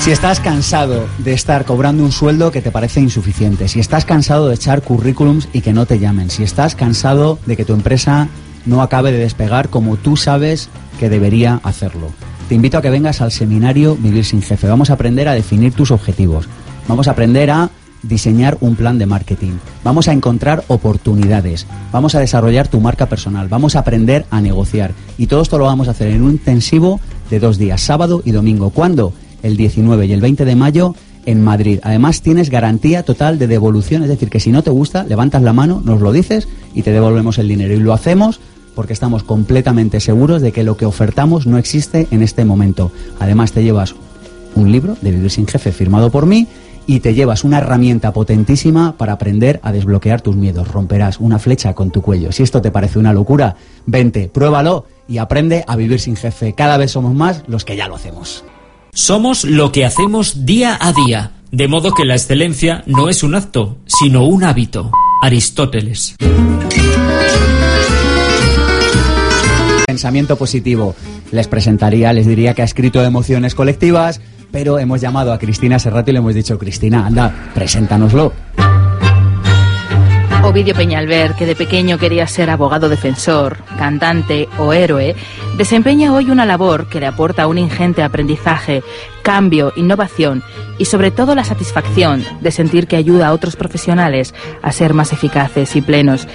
[0.00, 4.48] Si estás cansado de estar cobrando un sueldo que te parece insuficiente, si estás cansado
[4.48, 8.28] de echar currículums y que no te llamen, si estás cansado de que tu empresa
[8.66, 10.68] no acabe de despegar como tú sabes
[11.00, 12.10] que debería hacerlo,
[12.50, 14.68] te invito a que vengas al seminario Vivir sin Jefe.
[14.68, 16.46] Vamos a aprender a definir tus objetivos.
[16.88, 17.70] Vamos a aprender a
[18.08, 19.52] diseñar un plan de marketing,
[19.84, 24.92] vamos a encontrar oportunidades, vamos a desarrollar tu marca personal, vamos a aprender a negociar
[25.18, 28.32] y todo esto lo vamos a hacer en un intensivo de dos días, sábado y
[28.32, 28.70] domingo.
[28.70, 29.12] ¿Cuándo?
[29.42, 30.94] El 19 y el 20 de mayo
[31.26, 31.78] en Madrid.
[31.82, 35.52] Además tienes garantía total de devolución, es decir, que si no te gusta, levantas la
[35.52, 37.74] mano, nos lo dices y te devolvemos el dinero.
[37.74, 38.40] Y lo hacemos
[38.74, 42.92] porque estamos completamente seguros de que lo que ofertamos no existe en este momento.
[43.18, 43.94] Además te llevas
[44.54, 46.46] un libro de Vivir sin Jefe firmado por mí
[46.88, 50.68] y te llevas una herramienta potentísima para aprender a desbloquear tus miedos.
[50.68, 52.32] Romperás una flecha con tu cuello.
[52.32, 56.54] Si esto te parece una locura, vente, pruébalo y aprende a vivir sin jefe.
[56.54, 58.42] Cada vez somos más los que ya lo hacemos.
[58.94, 61.32] Somos lo que hacemos día a día.
[61.52, 64.90] De modo que la excelencia no es un acto, sino un hábito.
[65.22, 66.16] Aristóteles.
[69.98, 70.94] pensamiento positivo.
[71.32, 76.10] Les presentaría, les diría que ha escrito Emociones Colectivas, pero hemos llamado a Cristina Serrato
[76.10, 78.32] y le hemos dicho, Cristina, anda, preséntanoslo.
[80.44, 85.14] Ovidio Peñalver, que de pequeño quería ser abogado defensor, cantante o héroe,
[85.56, 88.82] desempeña hoy una labor que le aporta un ingente aprendizaje,
[89.22, 90.42] cambio, innovación
[90.78, 95.12] y sobre todo la satisfacción de sentir que ayuda a otros profesionales a ser más
[95.12, 96.26] eficaces y plenos.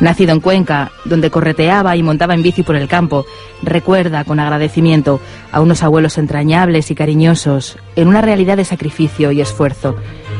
[0.00, 3.26] Nacido en Cuenca, donde correteaba y montaba en bici por el campo,
[3.62, 5.20] recuerda con agradecimiento
[5.52, 9.96] a unos abuelos entrañables y cariñosos en una realidad de sacrificio y esfuerzo.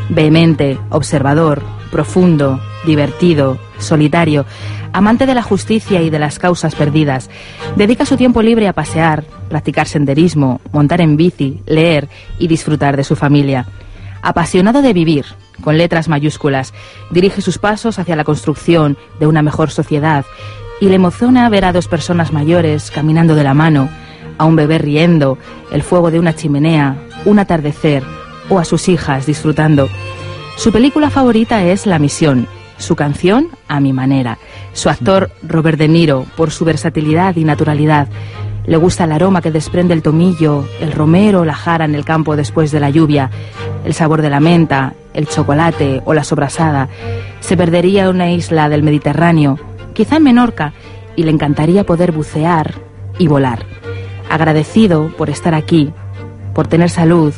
[0.08, 4.46] Vehemente, observador, profundo, divertido, solitario,
[4.92, 7.30] amante de la justicia y de las causas perdidas.
[7.76, 13.04] Dedica su tiempo libre a pasear, practicar senderismo, montar en bici, leer y disfrutar de
[13.04, 13.66] su familia.
[14.22, 15.26] Apasionado de vivir,
[15.62, 16.74] con letras mayúsculas,
[17.10, 20.24] dirige sus pasos hacia la construcción de una mejor sociedad
[20.80, 23.88] y le emociona ver a dos personas mayores caminando de la mano,
[24.38, 25.38] a un bebé riendo,
[25.70, 28.02] el fuego de una chimenea, un atardecer
[28.48, 29.88] o a sus hijas disfrutando.
[30.56, 32.46] Su película favorita es La Misión,
[32.80, 34.38] su canción A mi manera,
[34.72, 38.08] su actor Robert De Niro por su versatilidad y naturalidad.
[38.66, 42.36] Le gusta el aroma que desprende el tomillo, el romero, la jara en el campo
[42.36, 43.30] después de la lluvia,
[43.84, 46.88] el sabor de la menta, el chocolate o la sobrasada.
[47.40, 49.58] Se perdería en una isla del Mediterráneo,
[49.94, 50.72] quizá en Menorca,
[51.16, 52.74] y le encantaría poder bucear
[53.18, 53.64] y volar.
[54.28, 55.92] Agradecido por estar aquí,
[56.54, 57.34] por tener salud,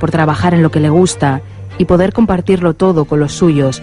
[0.00, 1.42] por trabajar en lo que le gusta
[1.78, 3.82] y poder compartirlo todo con los suyos,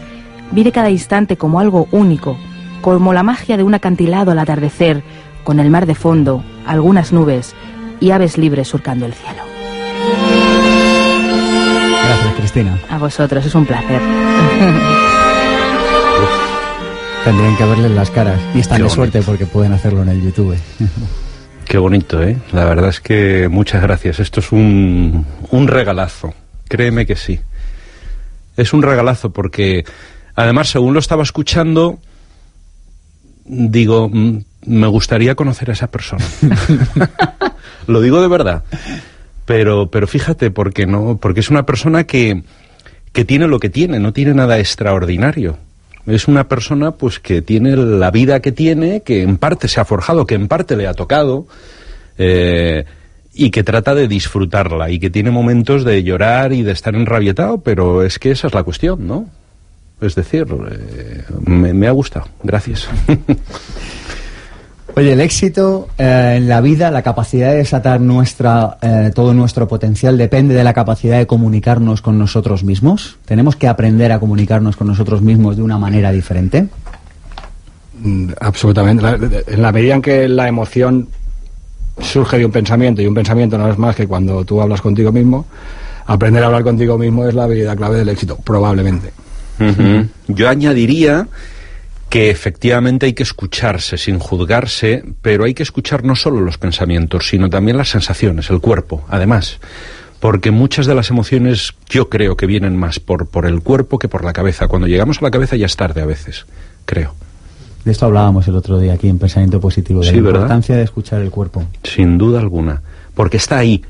[0.51, 2.37] vive cada instante como algo único,
[2.81, 5.03] como la magia de un acantilado al atardecer,
[5.43, 7.55] con el mar de fondo, algunas nubes
[7.99, 9.43] y aves libres surcando el cielo.
[12.05, 12.79] Gracias, Cristina.
[12.89, 14.01] A vosotros, es un placer.
[17.23, 18.39] Tendrían que verles las caras.
[18.55, 18.95] Y están Qué de bonito.
[18.95, 20.55] suerte porque pueden hacerlo en el YouTube.
[21.65, 22.37] Qué bonito, ¿eh?
[22.51, 24.19] La verdad es que muchas gracias.
[24.19, 26.33] Esto es un, un regalazo.
[26.67, 27.39] Créeme que sí.
[28.57, 29.85] Es un regalazo porque,
[30.39, 31.99] además, según lo estaba escuchando,
[33.45, 36.25] digo, mm, me gustaría conocer a esa persona.
[37.87, 38.63] lo digo de verdad.
[39.45, 42.43] Pero, pero fíjate, porque no, porque es una persona que,
[43.11, 45.57] que tiene lo que tiene, no tiene nada extraordinario.
[46.05, 49.85] Es una persona pues que tiene la vida que tiene, que en parte se ha
[49.85, 51.47] forjado, que en parte le ha tocado,
[52.17, 52.85] eh,
[53.33, 57.61] y que trata de disfrutarla, y que tiene momentos de llorar y de estar enrabietado,
[57.61, 59.29] pero es que esa es la cuestión, ¿no?
[60.01, 62.27] Es decir, eh, me, me ha gustado.
[62.43, 62.87] Gracias.
[64.95, 69.67] Oye, el éxito eh, en la vida, la capacidad de desatar nuestra, eh, todo nuestro
[69.67, 73.17] potencial depende de la capacidad de comunicarnos con nosotros mismos.
[73.25, 76.67] Tenemos que aprender a comunicarnos con nosotros mismos de una manera diferente.
[78.01, 79.03] Mm, Absolutamente.
[79.03, 81.07] La- En la medida en que la emoción
[82.01, 85.11] surge de un pensamiento y un pensamiento no es más que cuando tú hablas contigo
[85.11, 85.45] mismo,
[86.07, 89.11] aprender a hablar contigo mismo es la habilidad clave del éxito, probablemente.
[90.27, 91.27] Yo añadiría
[92.09, 97.27] que efectivamente hay que escucharse sin juzgarse, pero hay que escuchar no solo los pensamientos,
[97.29, 99.59] sino también las sensaciones, el cuerpo, además.
[100.19, 104.07] Porque muchas de las emociones yo creo que vienen más por, por el cuerpo que
[104.09, 104.67] por la cabeza.
[104.67, 106.45] Cuando llegamos a la cabeza ya es tarde a veces,
[106.85, 107.13] creo.
[107.85, 110.39] De esto hablábamos el otro día aquí en Pensamiento Positivo, de Sí, la ¿verdad?
[110.41, 111.63] importancia de escuchar el cuerpo.
[111.83, 112.81] Sin duda alguna.
[113.13, 113.81] Porque está ahí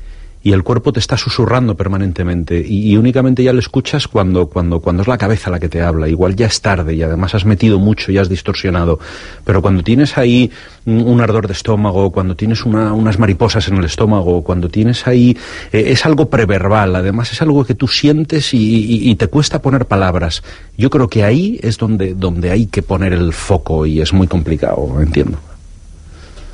[0.42, 5.02] y el cuerpo te está susurrando permanentemente y, únicamente ya lo escuchas cuando, cuando, cuando
[5.02, 6.08] es la cabeza la que te habla.
[6.08, 8.98] Igual ya es tarde y además has metido mucho y has distorsionado.
[9.44, 10.50] Pero cuando tienes ahí
[10.86, 15.36] un ardor de estómago, cuando tienes una- unas mariposas en el estómago, cuando tienes ahí...
[15.72, 19.84] eh, es algo preverbal, además es algo que tú sientes y, y- te cuesta poner
[19.84, 20.42] palabras.
[20.78, 24.26] Yo creo que ahí es donde, donde hay que poner el foco y es muy
[24.26, 25.38] complicado, entiendo.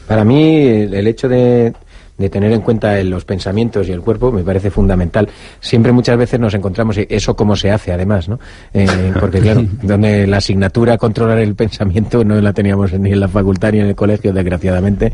[0.09, 1.73] Para mí, el hecho de,
[2.19, 5.29] de tener en cuenta los pensamientos y el cuerpo me parece fundamental.
[5.61, 8.39] Siempre muchas veces nos encontramos, y eso cómo se hace además, ¿no?
[8.73, 13.29] Eh, porque claro, donde la asignatura controlar el pensamiento no la teníamos ni en la
[13.29, 15.13] facultad ni en el colegio, desgraciadamente.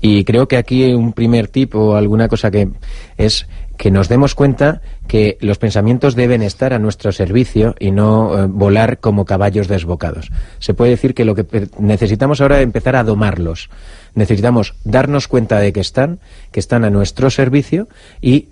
[0.00, 2.68] Y creo que aquí un primer tip o alguna cosa que
[3.16, 8.38] es que nos demos cuenta que los pensamientos deben estar a nuestro servicio y no
[8.38, 10.30] eh, volar como caballos desbocados.
[10.58, 13.68] Se puede decir que lo que necesitamos ahora es empezar a domarlos.
[14.14, 16.20] Necesitamos darnos cuenta de que están,
[16.52, 17.88] que están a nuestro servicio
[18.20, 18.48] y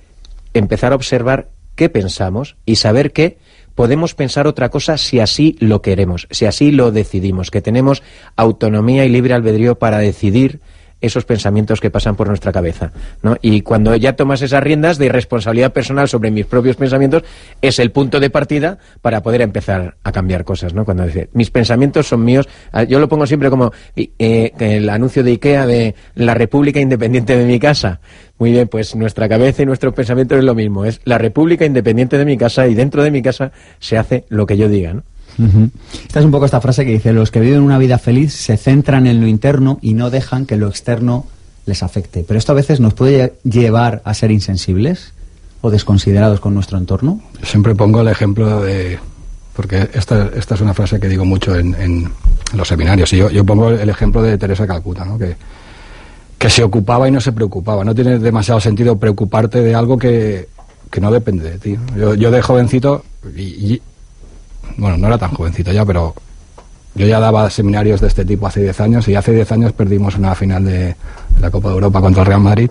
[0.55, 3.39] empezar a observar qué pensamos y saber que
[3.75, 8.03] podemos pensar otra cosa si así lo queremos, si así lo decidimos, que tenemos
[8.37, 10.61] autonomía y libre albedrío para decidir
[11.03, 12.93] esos pensamientos que pasan por nuestra cabeza.
[13.23, 13.37] ¿no?
[13.43, 17.25] Y cuando ya tomas esas riendas de responsabilidad personal sobre mis propios pensamientos,
[17.61, 20.73] es el punto de partida para poder empezar a cambiar cosas.
[20.73, 20.85] ¿no?
[20.85, 25.23] Cuando dice, mis pensamientos son míos, ah, yo lo pongo siempre como eh, el anuncio
[25.23, 28.01] de IKEA de la República Independiente de mi casa.
[28.39, 30.85] Muy bien, pues nuestra cabeza y nuestro pensamiento es lo mismo.
[30.85, 34.47] Es la República Independiente de mi casa y dentro de mi casa se hace lo
[34.47, 34.95] que yo diga.
[34.95, 35.03] ¿no?
[35.39, 38.57] Esta es un poco esta frase que dice, los que viven una vida feliz se
[38.57, 41.27] centran en lo interno y no dejan que lo externo
[41.67, 42.25] les afecte.
[42.27, 45.13] Pero esto a veces nos puede llevar a ser insensibles
[45.61, 47.21] o desconsiderados con nuestro entorno.
[47.43, 48.99] siempre pongo el ejemplo de...
[49.55, 52.11] Porque esta, esta es una frase que digo mucho en,
[52.55, 53.13] los seminarios.
[53.13, 55.19] Y yo, yo pongo el ejemplo de Teresa Calcuta, ¿no?
[55.19, 55.37] que,
[56.39, 57.85] que se ocupaba y no se preocupaba.
[57.85, 60.49] No tiene demasiado sentido preocuparte de algo que,
[60.91, 61.79] que no depende de ti.
[61.97, 63.05] Yo, yo de jovencito,
[63.37, 63.81] y,
[64.77, 66.15] bueno, no era tan jovencito ya, pero
[66.95, 70.17] yo ya daba seminarios de este tipo hace 10 años y hace 10 años perdimos
[70.17, 70.95] una final de,
[71.41, 72.71] la Copa de Europa contra el Real Madrid.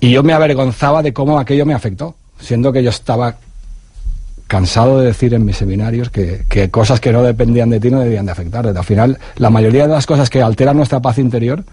[0.00, 3.36] Y yo me avergonzaba de cómo aquello me afectó, siendo que yo estaba
[4.46, 8.26] cansado de decir en mis seminarios que, cosas que no dependían de ti no debían
[8.26, 8.66] de afectar.
[8.66, 11.64] Al final, la mayoría de las cosas que alteran nuestra paz interior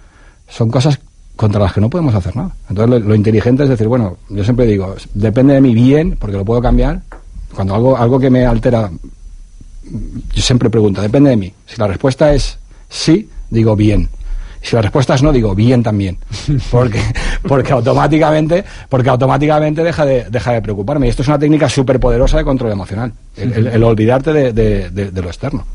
[0.47, 0.99] son cosas
[1.35, 2.51] contra las que no podemos hacer nada.
[2.69, 6.37] Entonces, lo, lo inteligente es decir, bueno, yo siempre digo, depende de mi bien, porque
[6.37, 7.01] lo puedo cambiar,
[7.55, 8.89] cuando algo, algo que me altera,
[10.33, 11.53] yo siempre pregunto, depende de mí.
[11.65, 12.57] Si la respuesta es
[12.89, 14.09] sí, digo bien.
[14.61, 16.17] Si la respuesta es no, digo bien también.
[16.71, 17.01] Porque,
[17.41, 21.07] porque automáticamente, porque automáticamente deja de, deja de preocuparme.
[21.07, 23.11] Y esto es una técnica súper poderosa de control emocional.
[23.35, 25.65] El, olvidarte de lo externo.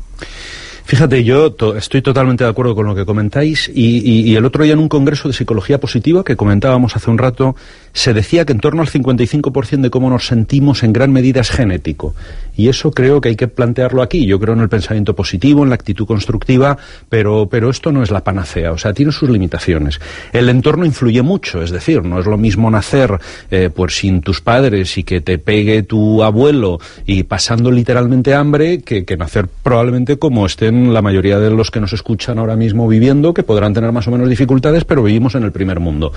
[0.87, 4.79] Fíjate, yo estoy totalmente de acuerdo con lo que comentáis y, el otro día en
[4.79, 7.57] un congreso de psicología positiva que comentábamos hace un rato,
[7.91, 11.49] se decía que en torno al 55% de cómo nos sentimos en gran medida es
[11.49, 12.15] genético.
[12.55, 14.25] Y eso creo que hay que plantearlo aquí.
[14.25, 16.77] Yo creo en el pensamiento positivo, en la actitud constructiva,
[17.09, 19.99] pero, pero esto no es la panacea, o sea, tiene sus limitaciones.
[20.31, 23.19] El entorno influye mucho, es decir, no es lo mismo nacer
[23.51, 28.79] eh, pues sin tus padres y que te pegue tu abuelo y pasando literalmente hambre
[28.79, 33.33] que nacer probablemente como estén la mayoría de los que nos escuchan ahora mismo viviendo,
[33.33, 36.11] que podrán tener más o menos dificultades, pero vivimos en el primer mundo.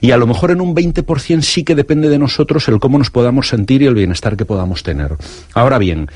[0.00, 3.10] Y a lo mejor en un 20% sí que depende de nosotros el cómo nos
[3.10, 5.16] podamos sentir y el bienestar que podamos tener.
[5.54, 6.08] Ahora bien,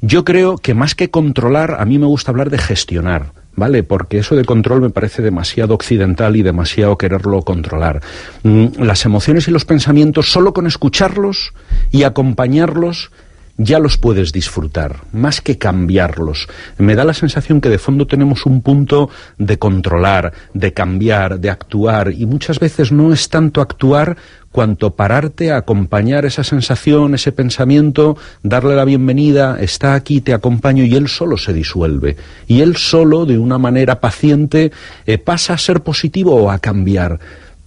[0.00, 3.32] yo creo que más que controlar, a mí me gusta hablar de gestionar.
[3.56, 3.82] ¿vale?
[3.82, 8.02] Porque eso de control me parece demasiado occidental y demasiado quererlo controlar.
[8.42, 11.52] Mm, las emociones y los pensamientos, solo con escucharlos
[11.90, 13.10] y acompañarlos,
[13.56, 16.48] ya los puedes disfrutar, más que cambiarlos.
[16.78, 21.50] Me da la sensación que de fondo tenemos un punto de controlar, de cambiar, de
[21.50, 24.16] actuar, y muchas veces no es tanto actuar
[24.50, 30.84] cuanto pararte a acompañar esa sensación, ese pensamiento, darle la bienvenida, está aquí, te acompaño,
[30.84, 32.16] y él solo se disuelve.
[32.46, 34.70] Y él solo, de una manera paciente,
[35.06, 37.18] eh, pasa a ser positivo o a cambiar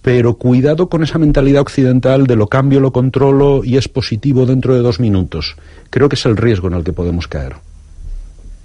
[0.08, 4.74] pero cuidado con esa mentalidad occidental de lo cambio, lo controlo y es positivo dentro
[4.74, 5.54] de dos minutos.
[5.90, 7.56] Creo que es el riesgo en el que podemos caer.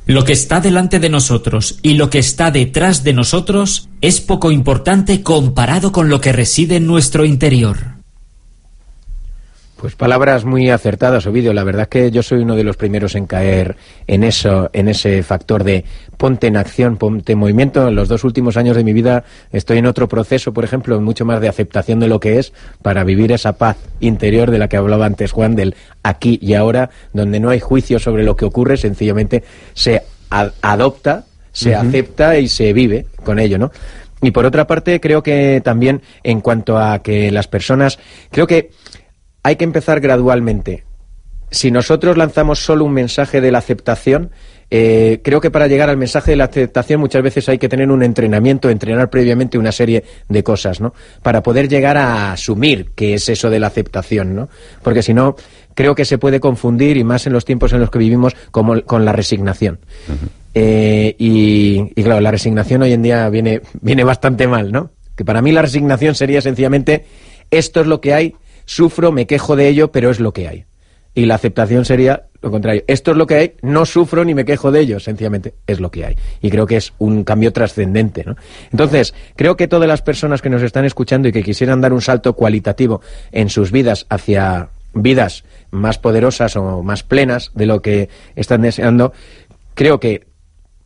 [0.06, 4.54] Lo que está delante de nosotros y lo que está detrás de nosotros es poco
[4.54, 7.93] importante comparado con lo que reside en nuestro interior.
[9.84, 11.52] Pues palabras muy acertadas, Ovidio.
[11.52, 13.76] La verdad es que yo soy uno de los primeros en caer
[14.08, 15.84] en eso, en ese factor de
[16.16, 17.90] ponte en acción, ponte en movimiento.
[17.90, 21.26] En los dos últimos años de mi vida estoy en otro proceso, por ejemplo, mucho
[21.26, 24.78] más de aceptación de lo que es para vivir esa paz interior de la que
[24.78, 28.78] hablaba antes Juan, del aquí y ahora, donde no hay juicio sobre lo que ocurre,
[28.78, 29.44] sencillamente
[29.74, 33.70] se adopta, se acepta y se vive con ello, ¿no?
[34.22, 38.00] Y por otra parte, creo que también en cuanto a que las personas,
[38.32, 38.70] creo que
[39.44, 40.86] hay que empezar gradualmente.
[41.52, 44.32] Si nosotros lanzamos solo un mensaje de la aceptación,
[44.72, 47.92] eh, creo que para llegar al mensaje de la aceptación muchas veces hay que tener
[47.92, 50.96] un entrenamiento, entrenar previamente una serie de cosas, ¿no?
[51.22, 54.50] Para poder llegar a asumir qué es eso de la aceptación, ¿no?
[54.82, 55.36] Porque si no,
[55.76, 58.82] creo que se puede confundir, y más en los tiempos en los que vivimos, como,
[58.82, 59.78] con la resignación.
[60.56, 64.90] Eh, y, y, claro, la resignación hoy en día viene, viene bastante mal, ¿no?
[65.16, 67.06] Que para mí la resignación sería sencillamente
[67.52, 70.66] esto es lo que hay, sufro, me quejo de ello, pero es lo que hay.
[71.16, 72.84] Y la aceptación sería lo contrario.
[72.88, 75.92] Esto es lo que hay, no sufro ni me quejo de ello, sencillamente es lo
[75.92, 76.16] que hay.
[76.42, 78.24] Y creo que es un cambio trascendente.
[78.26, 78.36] ¿no?
[78.72, 82.02] Entonces, creo que todas las personas que nos están escuchando y que quisieran dar un
[82.02, 83.02] salto cualitativo
[83.32, 89.14] en sus vidas hacia vidas más poderosas o más plenas de lo que están deseando,
[89.74, 90.33] creo que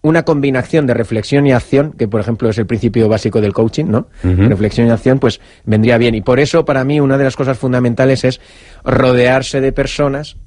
[0.02, 3.86] una combinación de reflexión y acción, que por ejemplo es el principio básico del coaching,
[3.86, 4.08] ¿no?
[4.24, 6.16] Reflexión y acción, pues vendría bien.
[6.16, 8.40] Y por eso, para mí, una de las cosas fundamentales es
[8.84, 10.38] rodearse de personas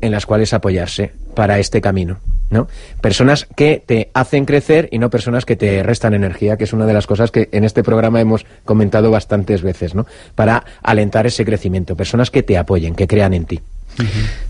[0.00, 2.18] en las cuales apoyarse para este camino.
[2.50, 2.66] ¿no?
[3.00, 6.84] Personas que te hacen crecer y no personas que te restan energía, que es una
[6.84, 10.06] de las cosas que en este programa hemos comentado bastantes veces, ¿no?
[10.34, 11.96] Para alentar ese crecimiento.
[11.96, 13.60] Personas que te apoyen, que crean en ti.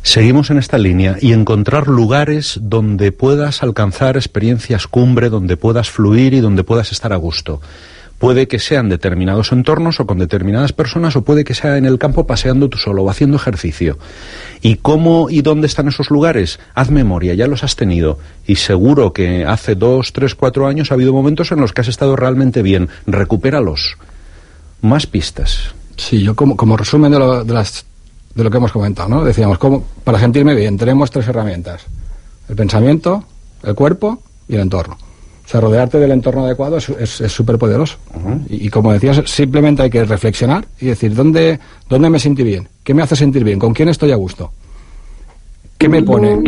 [0.02, 6.34] Seguimos en esta línea y encontrar lugares donde puedas alcanzar experiencias cumbre, donde puedas fluir
[6.34, 7.60] y donde puedas estar a gusto.
[8.20, 11.98] Puede que sean determinados entornos o con determinadas personas o puede que sea en el
[11.98, 13.98] campo paseando tú solo o haciendo ejercicio.
[14.60, 16.60] ¿Y cómo y dónde están esos lugares?
[16.74, 18.18] Haz memoria, ya los has tenido.
[18.46, 21.88] Y seguro que hace dos, tres, cuatro años ha habido momentos en los que has
[21.88, 22.90] estado realmente bien.
[23.06, 23.96] Recupéralos.
[24.82, 25.74] Más pistas.
[25.96, 27.86] Sí, yo como, como resumen de de, las,
[28.34, 29.24] de lo que hemos comentado, ¿no?
[29.24, 31.82] Decíamos, ¿cómo, para sentirme bien tenemos tres herramientas.
[32.48, 33.24] El pensamiento,
[33.62, 34.96] el cuerpo y el entorno.
[35.44, 37.96] O sea, rodearte del entorno adecuado es súper poderoso.
[38.48, 41.58] y, y, como decías, simplemente hay que reflexionar y decir, ¿dónde,
[41.88, 42.68] ¿dónde me sentí bien?
[42.84, 43.58] ¿Qué me hace sentir bien?
[43.58, 44.52] ¿Con quién estoy a gusto?
[45.76, 46.38] ¿Qué me pone?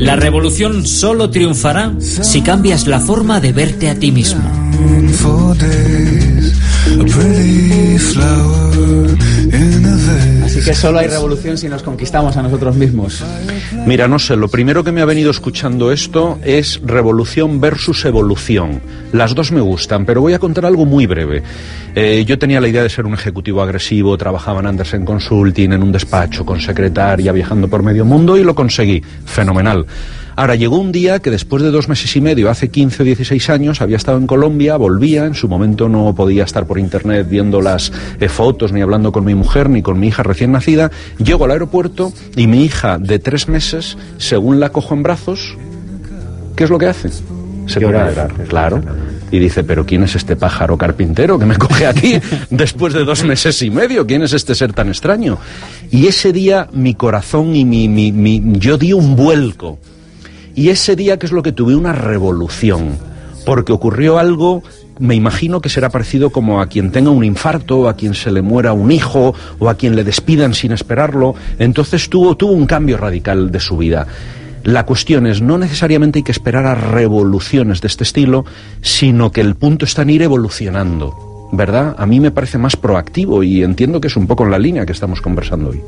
[0.00, 4.59] La revolución solo triunfará si cambias la forma de verte a ti mismo.
[10.44, 13.22] Así que solo hay revolución si nos conquistamos a nosotros mismos.
[13.86, 18.80] Mira, no sé, lo primero que me ha venido escuchando esto es revolución versus evolución.
[19.12, 21.42] Las dos me gustan, pero voy a contar algo muy breve.
[21.94, 25.82] Eh, yo tenía la idea de ser un ejecutivo agresivo, trabajaba en Andersen Consulting, en
[25.82, 29.02] un despacho, con secretaria, viajando por medio mundo y lo conseguí.
[29.24, 29.86] Fenomenal.
[30.40, 33.50] Ahora, llegó un día que después de dos meses y medio, hace 15 o 16
[33.50, 37.60] años, había estado en Colombia, volvía, en su momento no podía estar por internet viendo
[37.60, 40.90] las eh, fotos, ni hablando con mi mujer, ni con mi hija recién nacida.
[41.18, 45.58] Llego al aeropuerto y mi hija de tres meses, según la cojo en brazos,
[46.56, 47.10] ¿qué es lo que hace?
[47.66, 48.80] Se pone a llorar, claro.
[49.30, 52.18] Y dice, pero ¿quién es este pájaro carpintero que me coge aquí
[52.48, 54.06] después de dos meses y medio?
[54.06, 55.36] ¿Quién es este ser tan extraño?
[55.90, 59.78] Y ese día mi corazón y mi, mi, mi yo di un vuelco
[60.54, 61.74] y ese día, que es lo que tuve?
[61.74, 62.98] Una revolución,
[63.44, 64.62] porque ocurrió algo
[65.00, 68.42] me imagino que será parecido como a quien tenga un infarto, a quien se le
[68.42, 71.34] muera un hijo, o a quien le despidan sin esperarlo.
[71.58, 74.06] Entonces tuvo, tuvo un cambio radical de su vida.
[74.62, 78.44] La cuestión es, no necesariamente hay que esperar a revoluciones de este estilo,
[78.82, 81.48] sino que el punto está en ir evolucionando.
[81.52, 81.96] ¿Verdad?
[81.98, 84.86] A mí me parece más proactivo y entiendo que es un poco en la línea
[84.86, 85.80] que estamos conversando hoy.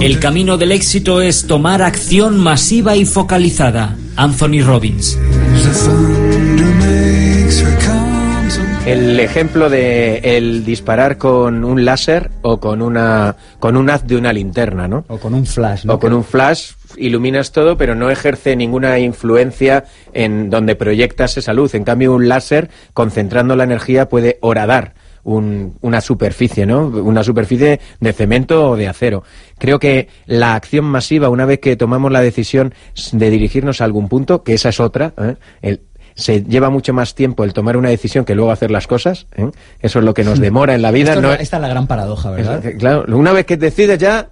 [0.00, 3.96] El camino del éxito es tomar acción masiva y focalizada.
[4.16, 5.18] Anthony Robbins.
[8.86, 14.16] El ejemplo de el disparar con un láser o con una con un haz de
[14.16, 15.04] una linterna, ¿no?
[15.08, 15.94] O con un flash, ¿no?
[15.94, 21.52] O con un flash iluminas todo, pero no ejerce ninguna influencia en donde proyectas esa
[21.52, 21.74] luz.
[21.74, 24.94] En cambio, un láser, concentrando la energía, puede horadar
[25.24, 26.86] un, una superficie, ¿no?
[26.86, 29.22] Una superficie de cemento o de acero.
[29.58, 32.74] Creo que la acción masiva, una vez que tomamos la decisión
[33.12, 35.36] de dirigirnos a algún punto, que esa es otra, ¿eh?
[35.62, 35.80] el,
[36.14, 39.26] se lleva mucho más tiempo el tomar una decisión que luego hacer las cosas.
[39.36, 39.50] ¿eh?
[39.80, 41.10] Eso es lo que nos demora en la vida.
[41.10, 42.64] Esto, no, esta es la gran paradoja, ¿verdad?
[42.64, 44.30] Es, claro, una vez que decides ya,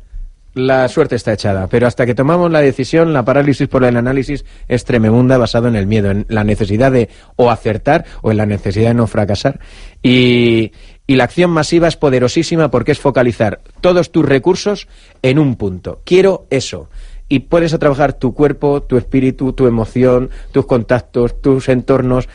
[0.59, 1.67] la suerte está echada.
[1.69, 5.77] Pero hasta que tomamos la decisión, la parálisis por el análisis es tremenda basado en
[5.77, 9.61] el miedo, en la necesidad de o acertar o en la necesidad de no fracasar.
[10.03, 10.73] Y,
[11.07, 14.89] y la acción masiva es poderosísima porque es focalizar todos tus recursos
[15.23, 16.01] en un punto.
[16.05, 16.89] Quiero eso
[17.29, 22.29] y puedes a trabajar tu cuerpo, tu espíritu, tu emoción, tus contactos, tus entornos,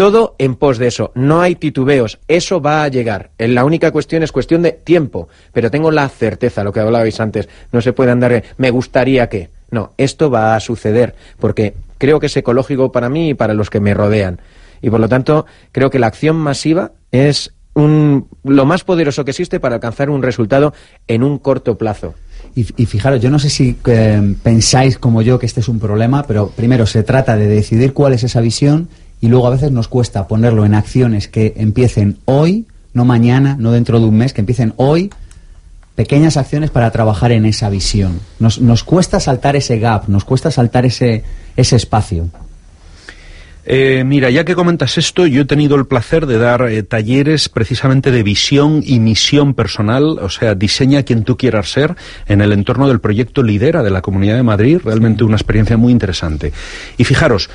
[0.00, 1.12] todo en pos de eso.
[1.14, 3.32] No hay titubeos, eso va a llegar.
[3.36, 7.50] La única cuestión es cuestión de tiempo, pero tengo la certeza, lo que hablabais antes,
[7.70, 9.50] no se puede andar, me gustaría que.
[9.70, 13.68] No, esto va a suceder, porque creo que es ecológico para mí y para los
[13.68, 14.40] que me rodean.
[14.80, 19.32] Y por lo tanto, creo que la acción masiva es un, lo más poderoso que
[19.32, 20.72] existe para alcanzar un resultado
[21.08, 22.14] en un corto plazo.
[22.56, 25.78] Y, y, fijaros, yo no sé si eh, pensáis como yo que este es un
[25.78, 28.88] problema, pero primero se trata de decidir cuál es esa visión
[29.20, 33.72] y luego a veces nos cuesta ponerlo en acciones que empiecen hoy, no mañana, no
[33.72, 35.10] dentro de un mes, que empiecen hoy,
[35.94, 38.20] pequeñas acciones para trabajar en esa visión.
[38.38, 41.24] Nos, nos cuesta saltar ese gap, nos cuesta saltar ese,
[41.56, 42.28] ese espacio.
[43.66, 47.48] Eh, mira, ya que comentas esto, yo he tenido el placer de dar eh, talleres
[47.48, 51.94] precisamente de visión y misión personal, o sea, diseña quien tú quieras ser
[52.26, 55.92] en el entorno del proyecto Lidera de la Comunidad de Madrid, realmente una experiencia muy
[55.92, 56.52] interesante.
[56.96, 57.50] Y fijaros,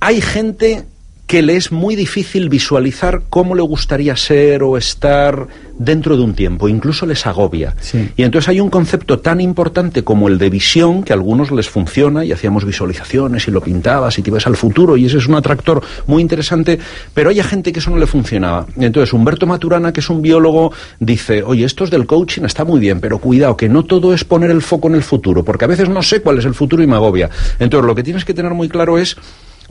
[0.00, 0.84] hay gente
[1.28, 5.46] que le es muy difícil visualizar cómo le gustaría ser o estar
[5.78, 7.74] dentro de un tiempo, incluso les agobia.
[7.80, 8.08] Sí.
[8.16, 11.68] Y entonces hay un concepto tan importante como el de visión, que a algunos les
[11.68, 15.26] funciona, y hacíamos visualizaciones y lo pintabas y te ibas al futuro, y ese es
[15.28, 16.78] un atractor muy interesante,
[17.12, 18.66] pero hay gente que eso no le funcionaba.
[18.78, 22.80] Entonces Humberto Maturana, que es un biólogo, dice, oye, esto es del coaching está muy
[22.80, 25.68] bien, pero cuidado, que no todo es poner el foco en el futuro, porque a
[25.68, 27.28] veces no sé cuál es el futuro y me agobia.
[27.58, 29.18] Entonces lo que tienes que tener muy claro es,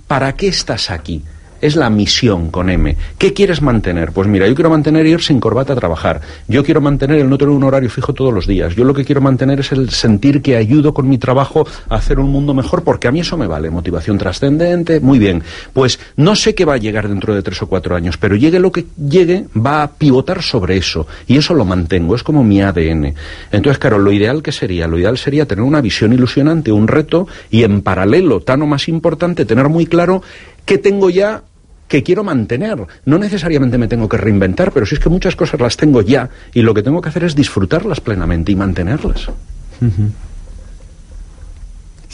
[0.08, 1.24] ¿para qué estás aquí?
[1.62, 2.96] Es la misión con M.
[3.18, 4.12] ¿Qué quieres mantener?
[4.12, 6.22] Pues mira, yo quiero mantener ir sin corbata a trabajar.
[6.48, 8.76] Yo quiero mantener el no tener un horario fijo todos los días.
[8.76, 12.20] Yo lo que quiero mantener es el sentir que ayudo con mi trabajo a hacer
[12.20, 13.70] un mundo mejor, porque a mí eso me vale.
[13.70, 15.44] Motivación trascendente, muy bien.
[15.74, 18.60] Pues no sé qué va a llegar dentro de tres o cuatro años, pero llegue
[18.60, 21.08] lo que llegue, va a pivotar sobre eso.
[21.28, 23.14] Y eso lo mantengo, es como mi ADN.
[23.52, 27.28] Entonces, claro, lo ideal que sería, lo ideal sería tener una visión ilusionante, un reto,
[27.50, 30.22] y en paralelo, tan o más importante, tener muy claro
[30.68, 31.42] qué tengo ya
[31.88, 32.78] que quiero mantener.
[33.06, 36.30] No necesariamente me tengo que reinventar, pero si es que muchas cosas las tengo ya
[36.54, 39.30] y lo que tengo que hacer es disfrutarlas plenamente y mantenerlas.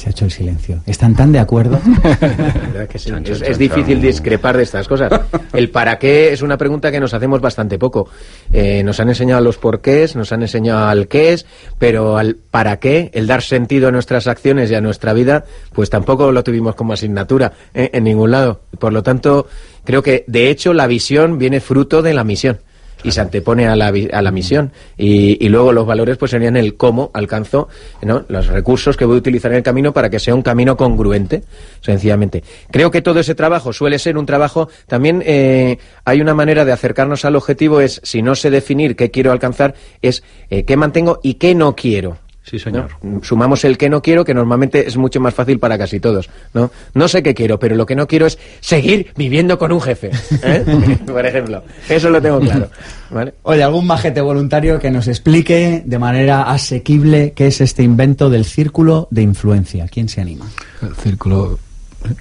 [0.03, 0.81] Se ha hecho el silencio.
[0.85, 1.79] ¿Están tan de acuerdo?
[2.03, 3.09] ¿Verdad que sí?
[3.23, 5.09] Es, es difícil discrepar de estas cosas.
[5.53, 8.09] El para qué es una pregunta que nos hacemos bastante poco.
[8.51, 11.45] Eh, nos han enseñado los porqués, nos han enseñado al qué es,
[11.79, 15.89] pero al para qué, el dar sentido a nuestras acciones y a nuestra vida, pues
[15.89, 18.59] tampoco lo tuvimos como asignatura eh, en ningún lado.
[18.77, 19.47] Por lo tanto,
[19.85, 22.59] creo que de hecho la visión viene fruto de la misión
[23.03, 24.71] y se antepone a la, a la misión.
[24.97, 27.67] Y, y luego los valores pues serían el cómo alcanzo
[28.01, 28.25] ¿no?
[28.27, 31.43] los recursos que voy a utilizar en el camino para que sea un camino congruente,
[31.81, 32.43] sencillamente.
[32.71, 36.71] Creo que todo ese trabajo suele ser un trabajo, también eh, hay una manera de
[36.71, 41.19] acercarnos al objetivo, es si no sé definir qué quiero alcanzar, es eh, qué mantengo
[41.23, 42.22] y qué no quiero.
[42.43, 42.89] Sí, señor.
[43.01, 43.23] ¿no?
[43.23, 46.29] Sumamos el que no quiero, que normalmente es mucho más fácil para casi todos.
[46.53, 49.79] No, no sé qué quiero, pero lo que no quiero es seguir viviendo con un
[49.79, 50.11] jefe.
[50.43, 50.97] ¿eh?
[51.05, 52.69] Por ejemplo, eso lo tengo claro.
[53.09, 53.33] ¿vale?
[53.43, 58.43] Oye, algún majete voluntario que nos explique de manera asequible qué es este invento del
[58.43, 59.87] círculo de influencia.
[59.87, 60.45] ¿Quién se anima?
[60.81, 61.57] El círculo.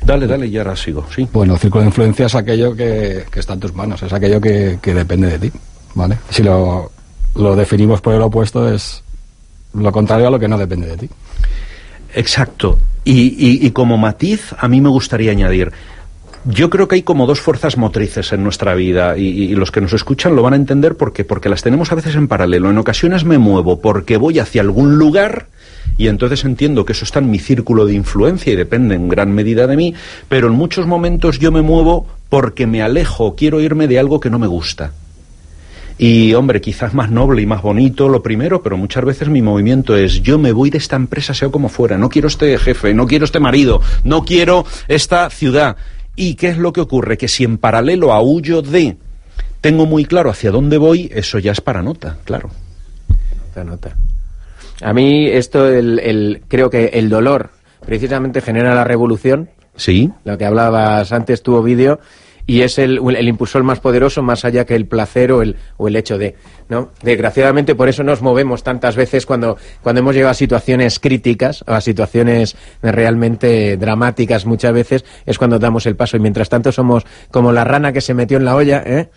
[0.05, 1.29] Dale, dale, y ahora sigo, sí.
[1.33, 4.41] Bueno, el círculo de influencia es aquello que, que está en tus manos, es aquello
[4.41, 5.59] que, que depende de ti,
[5.97, 6.17] ¿vale?
[6.31, 6.93] Si lo,
[7.35, 9.03] lo definimos por el opuesto, es
[9.75, 11.09] lo contrario a lo que no depende de ti.
[12.15, 12.79] Exacto.
[13.05, 15.73] Y, y- como matiz, a mí me gustaría añadir,
[16.45, 19.81] yo creo que hay como dos fuerzas motrices en nuestra vida y, y los que
[19.81, 22.71] nos escuchan lo van a entender porque, porque las tenemos a veces en paralelo.
[22.71, 25.47] En ocasiones me muevo porque voy hacia algún lugar
[25.97, 29.33] y entonces entiendo que eso está en mi círculo de influencia y depende en gran
[29.33, 29.95] medida de mí,
[30.29, 34.31] pero en muchos momentos yo me muevo porque me alejo, quiero irme de algo que
[34.31, 34.93] no me gusta.
[35.99, 39.97] Y hombre, quizás más noble y más bonito lo primero, pero muchas veces mi movimiento
[39.97, 43.07] es yo me voy de esta empresa sea como fuera, no quiero este jefe, no
[43.07, 45.77] quiero este marido, no quiero esta ciudad.
[46.17, 47.17] ¿Y qué es lo que ocurre?
[47.17, 48.97] Que si en paralelo a huyo de
[49.61, 52.51] tengo muy claro hacia dónde voy, eso ya es para nota, claro.
[53.49, 53.97] Esta nota.
[54.83, 57.51] A mí esto, el, el- creo que el dolor
[57.87, 59.51] precisamente genera la revolución.
[59.77, 60.11] Sí.
[60.25, 62.01] Lo que hablabas antes, tu vídeo,
[62.47, 65.87] y es el, el impulsor más poderoso más allá que el placer o el, o
[65.89, 66.35] el hecho de,
[66.69, 66.91] ¿no?
[67.03, 71.73] Desgraciadamente por eso nos movemos tantas veces cuando, cuando hemos llegado a situaciones críticas o
[71.73, 77.05] a situaciones realmente dramáticas muchas veces es cuando damos el paso y mientras tanto somos
[77.31, 79.09] como la rana que se metió en la olla, ¿eh?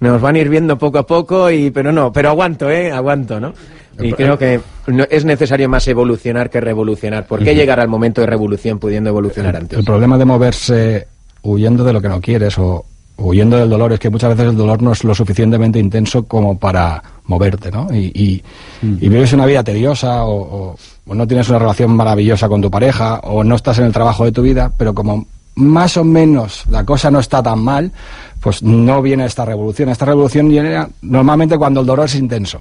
[0.00, 2.90] Nos van a ir viendo poco a poco y pero no, pero aguanto, ¿eh?
[2.90, 3.54] Aguanto, ¿no?
[4.00, 4.58] Y creo que
[4.88, 7.26] no- es necesario más evolucionar que revolucionar.
[7.26, 9.78] ¿Por qué llegar al momento de revolución pudiendo evolucionar antes?
[9.78, 11.06] El problema de moverse
[11.42, 12.84] huyendo de lo que no quieres o
[13.18, 16.58] huyendo del dolor es que muchas veces el dolor no es lo suficientemente intenso como
[16.58, 17.86] para moverte, ¿no?
[17.92, 18.42] Y, y-
[18.82, 20.34] y vives una vida tediosa o,
[20.70, 20.76] o-
[21.06, 24.24] o no tienes una relación maravillosa con tu pareja o no estás en el trabajo
[24.24, 27.92] de tu vida, pero como más o menos la cosa no está tan mal,
[28.40, 29.88] pues no viene esta revolución.
[29.90, 32.60] Esta revolución viene normalmente cuando el dolor es intenso.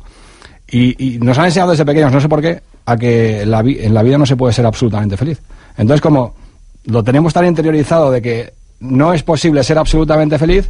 [0.70, 3.78] Y, y nos han enseñado desde pequeños, no sé por qué, a que la vi-
[3.80, 5.40] en la vida no se puede ser absolutamente feliz.
[5.78, 6.34] Entonces, como
[6.86, 10.70] lo tenemos tan interiorizado de que no es posible ser absolutamente feliz,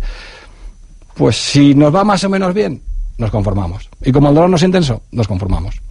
[1.16, 2.82] pues si nos va más o menos bien,
[3.18, 3.90] nos conformamos.
[4.04, 5.82] Y como el dolor no es intenso, nos conformamos.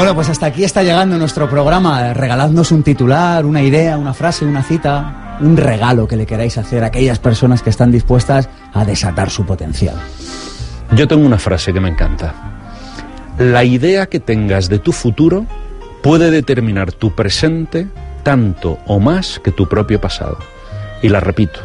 [0.00, 2.14] Bueno, pues hasta aquí está llegando nuestro programa.
[2.14, 6.82] Regaladnos un titular, una idea, una frase, una cita, un regalo que le queráis hacer
[6.82, 9.96] a aquellas personas que están dispuestas a desatar su potencial.
[10.96, 12.49] Yo tengo una frase que me encanta.
[13.40, 15.46] La idea que tengas de tu futuro
[16.02, 17.88] puede determinar tu presente
[18.22, 20.36] tanto o más que tu propio pasado.
[21.00, 21.60] Y la repito,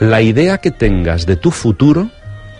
[0.00, 2.10] la idea que tengas de tu futuro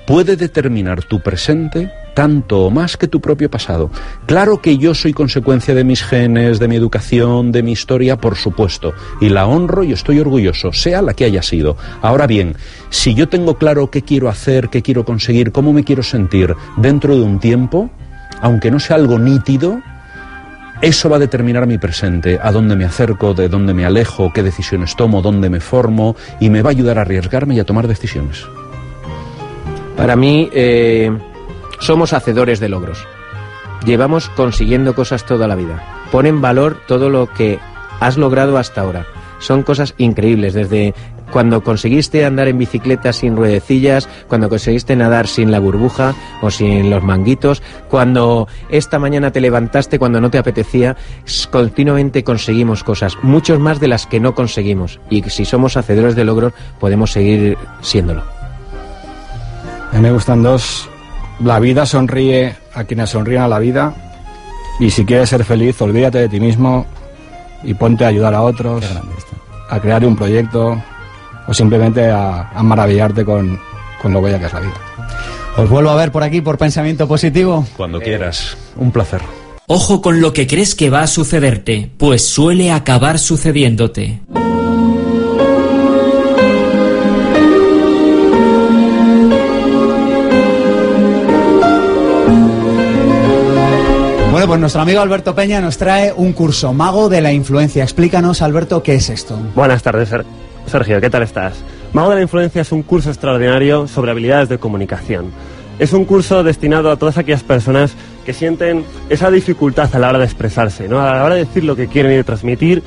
[0.07, 3.91] puede determinar tu presente tanto o más que tu propio pasado.
[4.25, 8.35] Claro que yo soy consecuencia de mis genes, de mi educación, de mi historia, por
[8.35, 11.77] supuesto, y la honro y estoy orgulloso, sea la que haya sido.
[12.01, 12.57] Ahora bien,
[12.89, 17.15] si yo tengo claro qué quiero hacer, qué quiero conseguir, cómo me quiero sentir dentro
[17.15, 17.91] de un tiempo,
[18.45, 19.81] aunque no sea algo nítido,
[20.83, 24.43] eso va a determinar mi presente, a dónde me acerco, de dónde me alejo, qué
[24.43, 27.89] decisiones tomo, dónde me formo y me va a ayudar a arriesgarme y a tomar
[27.89, 28.45] decisiones.
[29.97, 31.11] Para mí, eh,
[31.81, 33.09] somos hacedores de logros.
[33.87, 35.83] Llevamos consiguiendo cosas toda la vida.
[36.13, 37.59] Pon en valor todo lo que
[37.99, 39.07] has logrado hasta ahora.
[39.39, 40.93] Son cosas increíbles, desde
[41.35, 46.91] cuando conseguiste andar en bicicleta sin ruedecillas, cuando conseguiste nadar sin la burbuja o sin
[46.91, 47.61] los manguitos,
[47.91, 50.97] cuando esta mañana te levantaste cuando no te apetecía,
[51.51, 55.01] continuamente conseguimos cosas, muchos más de las que no conseguimos.
[55.11, 58.23] Y si somos hacedores de logros, podemos seguir siéndolo.
[59.91, 60.89] A mí me gustan dos.
[61.41, 63.93] La vida sonríe a quienes sonríen a la vida.
[64.79, 66.87] Y si quieres ser feliz, olvídate de ti mismo
[67.65, 68.85] y ponte a ayudar a otros,
[69.69, 70.81] a crear un proyecto
[71.47, 73.59] o simplemente a, a maravillarte con,
[74.01, 74.75] con lo bella que es la vida.
[75.57, 77.65] Os vuelvo a ver por aquí por pensamiento positivo.
[77.77, 78.57] Cuando quieras.
[78.77, 79.21] Un placer.
[79.67, 84.21] Ojo con lo que crees que va a sucederte, pues suele acabar sucediéndote.
[94.31, 97.85] Bueno, pues nuestro amigo Alberto Peña nos trae un curso Mago de la Influencia.
[97.85, 99.39] Explícanos, Alberto, ¿qué es esto?
[99.55, 100.25] Buenas tardes, Ser-
[100.67, 101.63] Sergio, ¿qué tal estás?
[101.93, 105.31] Mago de la Influencia es un curso extraordinario sobre habilidades de comunicación.
[105.79, 107.95] Es un curso destinado a todas aquellas personas
[108.25, 111.01] que sienten esa dificultad a la hora de expresarse, ¿no?
[111.01, 112.83] a la hora de decir lo que quieren y transmitir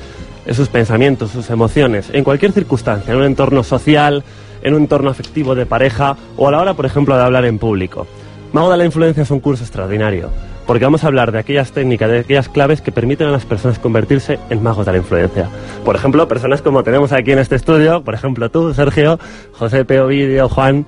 [0.46, 4.24] eh, sus pensamientos, sus emociones, en cualquier circunstancia, en un entorno social,
[4.62, 7.58] en un entorno afectivo de pareja o a la hora, por ejemplo, de hablar en
[7.58, 8.06] público.
[8.52, 10.30] Mago de la Influencia es un curso extraordinario,
[10.68, 13.78] porque vamos a hablar de aquellas técnicas, de aquellas claves que permiten a las personas
[13.78, 15.48] convertirse en magos de la influencia.
[15.82, 19.18] Por ejemplo, personas como tenemos aquí en este estudio, por ejemplo tú, Sergio,
[19.52, 19.98] José P.
[19.98, 20.84] Ovidio, Juan.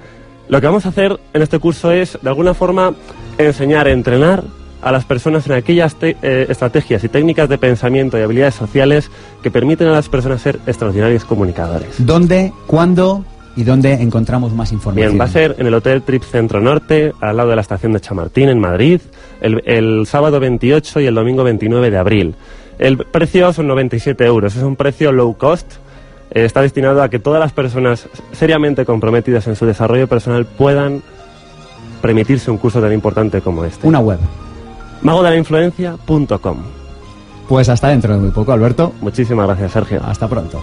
[0.51, 2.93] Lo que vamos a hacer en este curso es, de alguna forma,
[3.39, 4.45] enseñar, entrenar
[4.83, 9.11] a las personas en aquellas eh, estrategias y técnicas de pensamiento y habilidades sociales
[9.43, 11.95] que permiten a las personas ser extraordinarios comunicadores.
[12.05, 13.24] ¿Dónde, cuándo
[13.57, 15.12] y dónde encontramos más información?
[15.12, 17.95] Bien, va a ser en el Hotel Trip Centro Norte, al lado de la estación
[17.95, 19.01] de Chamartín, en Madrid,
[19.41, 22.34] el, el sábado 28 y el domingo 29 de abril.
[22.78, 25.74] El precio son 97 euros, es un precio low cost.
[26.30, 31.03] eh, está destinado a que todas las personas seriamente comprometidas en su desarrollo personal puedan
[32.01, 33.86] permitirse un curso tan importante como este.
[33.86, 34.18] Una web.
[35.03, 36.59] magodelainfluencia.com.
[37.49, 38.93] Pues hasta dentro de muy poco, Alberto.
[39.01, 40.01] Muchísimas gracias, Sergio.
[40.05, 40.61] Hasta pronto.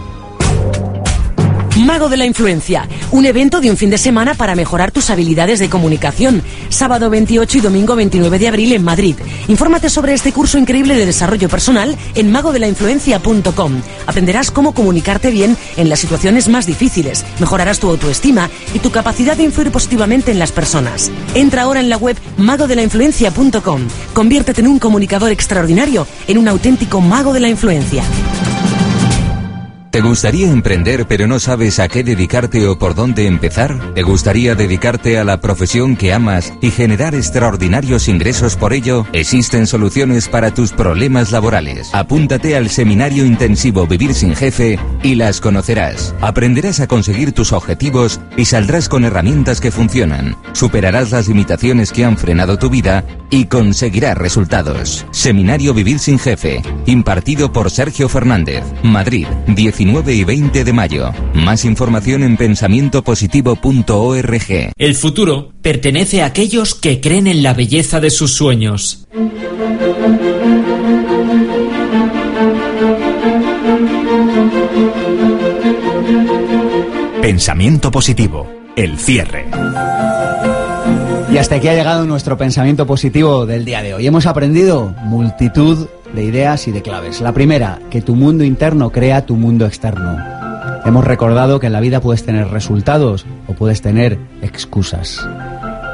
[1.88, 5.58] Mago de la Influencia, un evento de un fin de semana para mejorar tus habilidades
[5.58, 6.42] de comunicación.
[6.68, 9.16] Sábado 28 y domingo 29 de abril en Madrid.
[9.48, 13.80] Infórmate sobre este curso increíble de desarrollo personal en magodelainfluencia.com.
[14.06, 19.38] Aprenderás cómo comunicarte bien en las situaciones más difíciles, mejorarás tu autoestima y tu capacidad
[19.38, 21.10] de influir positivamente en las personas.
[21.34, 23.88] Entra ahora en la web magodelainfluencia.com.
[24.12, 28.04] Conviértete en un comunicador extraordinario, en un auténtico mago de la influencia.
[29.90, 33.94] ¿Te gustaría emprender pero no sabes a qué dedicarte o por dónde empezar?
[33.94, 39.06] ¿Te gustaría dedicarte a la profesión que amas y generar extraordinarios ingresos por ello?
[39.14, 41.88] Existen soluciones para tus problemas laborales.
[41.94, 46.14] Apúntate al seminario intensivo Vivir sin Jefe y las conocerás.
[46.20, 50.36] Aprenderás a conseguir tus objetivos y saldrás con herramientas que funcionan.
[50.52, 55.06] Superarás las limitaciones que han frenado tu vida y conseguirás resultados.
[55.12, 59.26] Seminario Vivir sin Jefe, impartido por Sergio Fernández, Madrid,
[59.78, 61.12] 19 y 20 de mayo.
[61.34, 64.72] Más información en pensamientopositivo.org.
[64.76, 69.06] El futuro pertenece a aquellos que creen en la belleza de sus sueños.
[77.22, 78.50] Pensamiento positivo.
[78.74, 79.46] El cierre.
[81.30, 84.06] Y hasta aquí ha llegado nuestro pensamiento positivo del día de hoy.
[84.06, 87.20] Hemos aprendido multitud de ideas y de claves.
[87.20, 90.16] La primera, que tu mundo interno crea tu mundo externo.
[90.84, 95.20] Hemos recordado que en la vida puedes tener resultados o puedes tener excusas.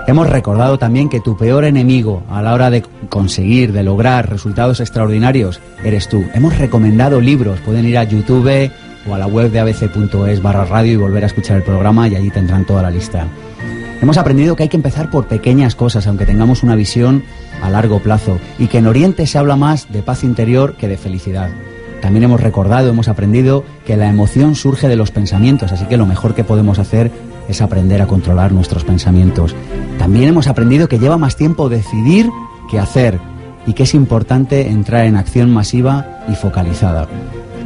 [0.07, 4.81] Hemos recordado también que tu peor enemigo a la hora de conseguir, de lograr resultados
[4.81, 6.23] extraordinarios, eres tú.
[6.35, 8.71] Hemos recomendado libros, pueden ir a YouTube
[9.09, 12.17] o a la web de abc.es barra radio y volver a escuchar el programa y
[12.17, 13.27] allí tendrán toda la lista.
[14.03, 17.23] Hemos aprendido que hay que empezar por pequeñas cosas, aunque tengamos una visión
[17.63, 20.97] a largo plazo, y que en Oriente se habla más de paz interior que de
[20.97, 21.51] felicidad.
[22.03, 26.05] También hemos recordado, hemos aprendido que la emoción surge de los pensamientos, así que lo
[26.05, 27.11] mejor que podemos hacer
[27.49, 29.55] es aprender a controlar nuestros pensamientos.
[29.99, 32.29] También hemos aprendido que lleva más tiempo decidir
[32.71, 33.19] que hacer
[33.67, 37.09] y que es importante entrar en acción masiva y focalizada.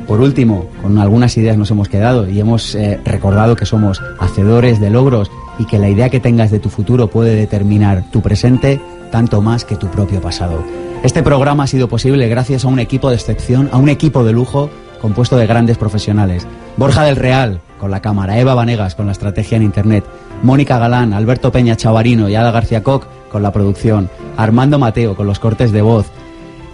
[0.07, 4.81] Por último, con algunas ideas nos hemos quedado y hemos eh, recordado que somos hacedores
[4.81, 8.81] de logros y que la idea que tengas de tu futuro puede determinar tu presente
[9.11, 10.63] tanto más que tu propio pasado.
[11.03, 14.33] Este programa ha sido posible gracias a un equipo de excepción, a un equipo de
[14.33, 16.47] lujo compuesto de grandes profesionales.
[16.77, 20.05] Borja del Real, con la cámara, Eva Vanegas, con la estrategia en Internet,
[20.43, 25.27] Mónica Galán, Alberto Peña Chavarino y Ada García Koch, con la producción, Armando Mateo, con
[25.27, 26.11] los cortes de voz.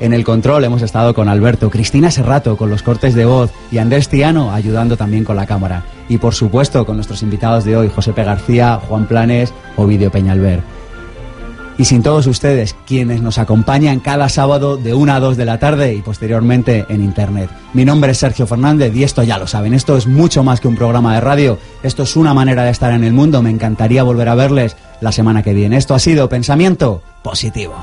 [0.01, 3.79] En el control hemos estado con Alberto, Cristina Serrato, con los cortes de voz, y
[3.79, 5.85] Andrés Tiano, ayudando también con la cámara.
[6.09, 8.25] Y por supuesto, con nuestros invitados de hoy, José P.
[8.25, 10.63] García, Juan Planes o Vídeo Peñalver
[11.79, 15.59] y sin todos ustedes, quienes nos acompañan cada sábado de 1 a 2 de la
[15.59, 17.51] tarde y posteriormente en Internet.
[17.73, 20.69] Mi nombre es Sergio Fernández y esto ya lo saben, esto es mucho más que
[20.69, 24.03] un programa de radio, esto es una manera de estar en el mundo, me encantaría
[24.03, 25.77] volver a verles la semana que viene.
[25.77, 27.75] Esto ha sido Pensamiento Positivo.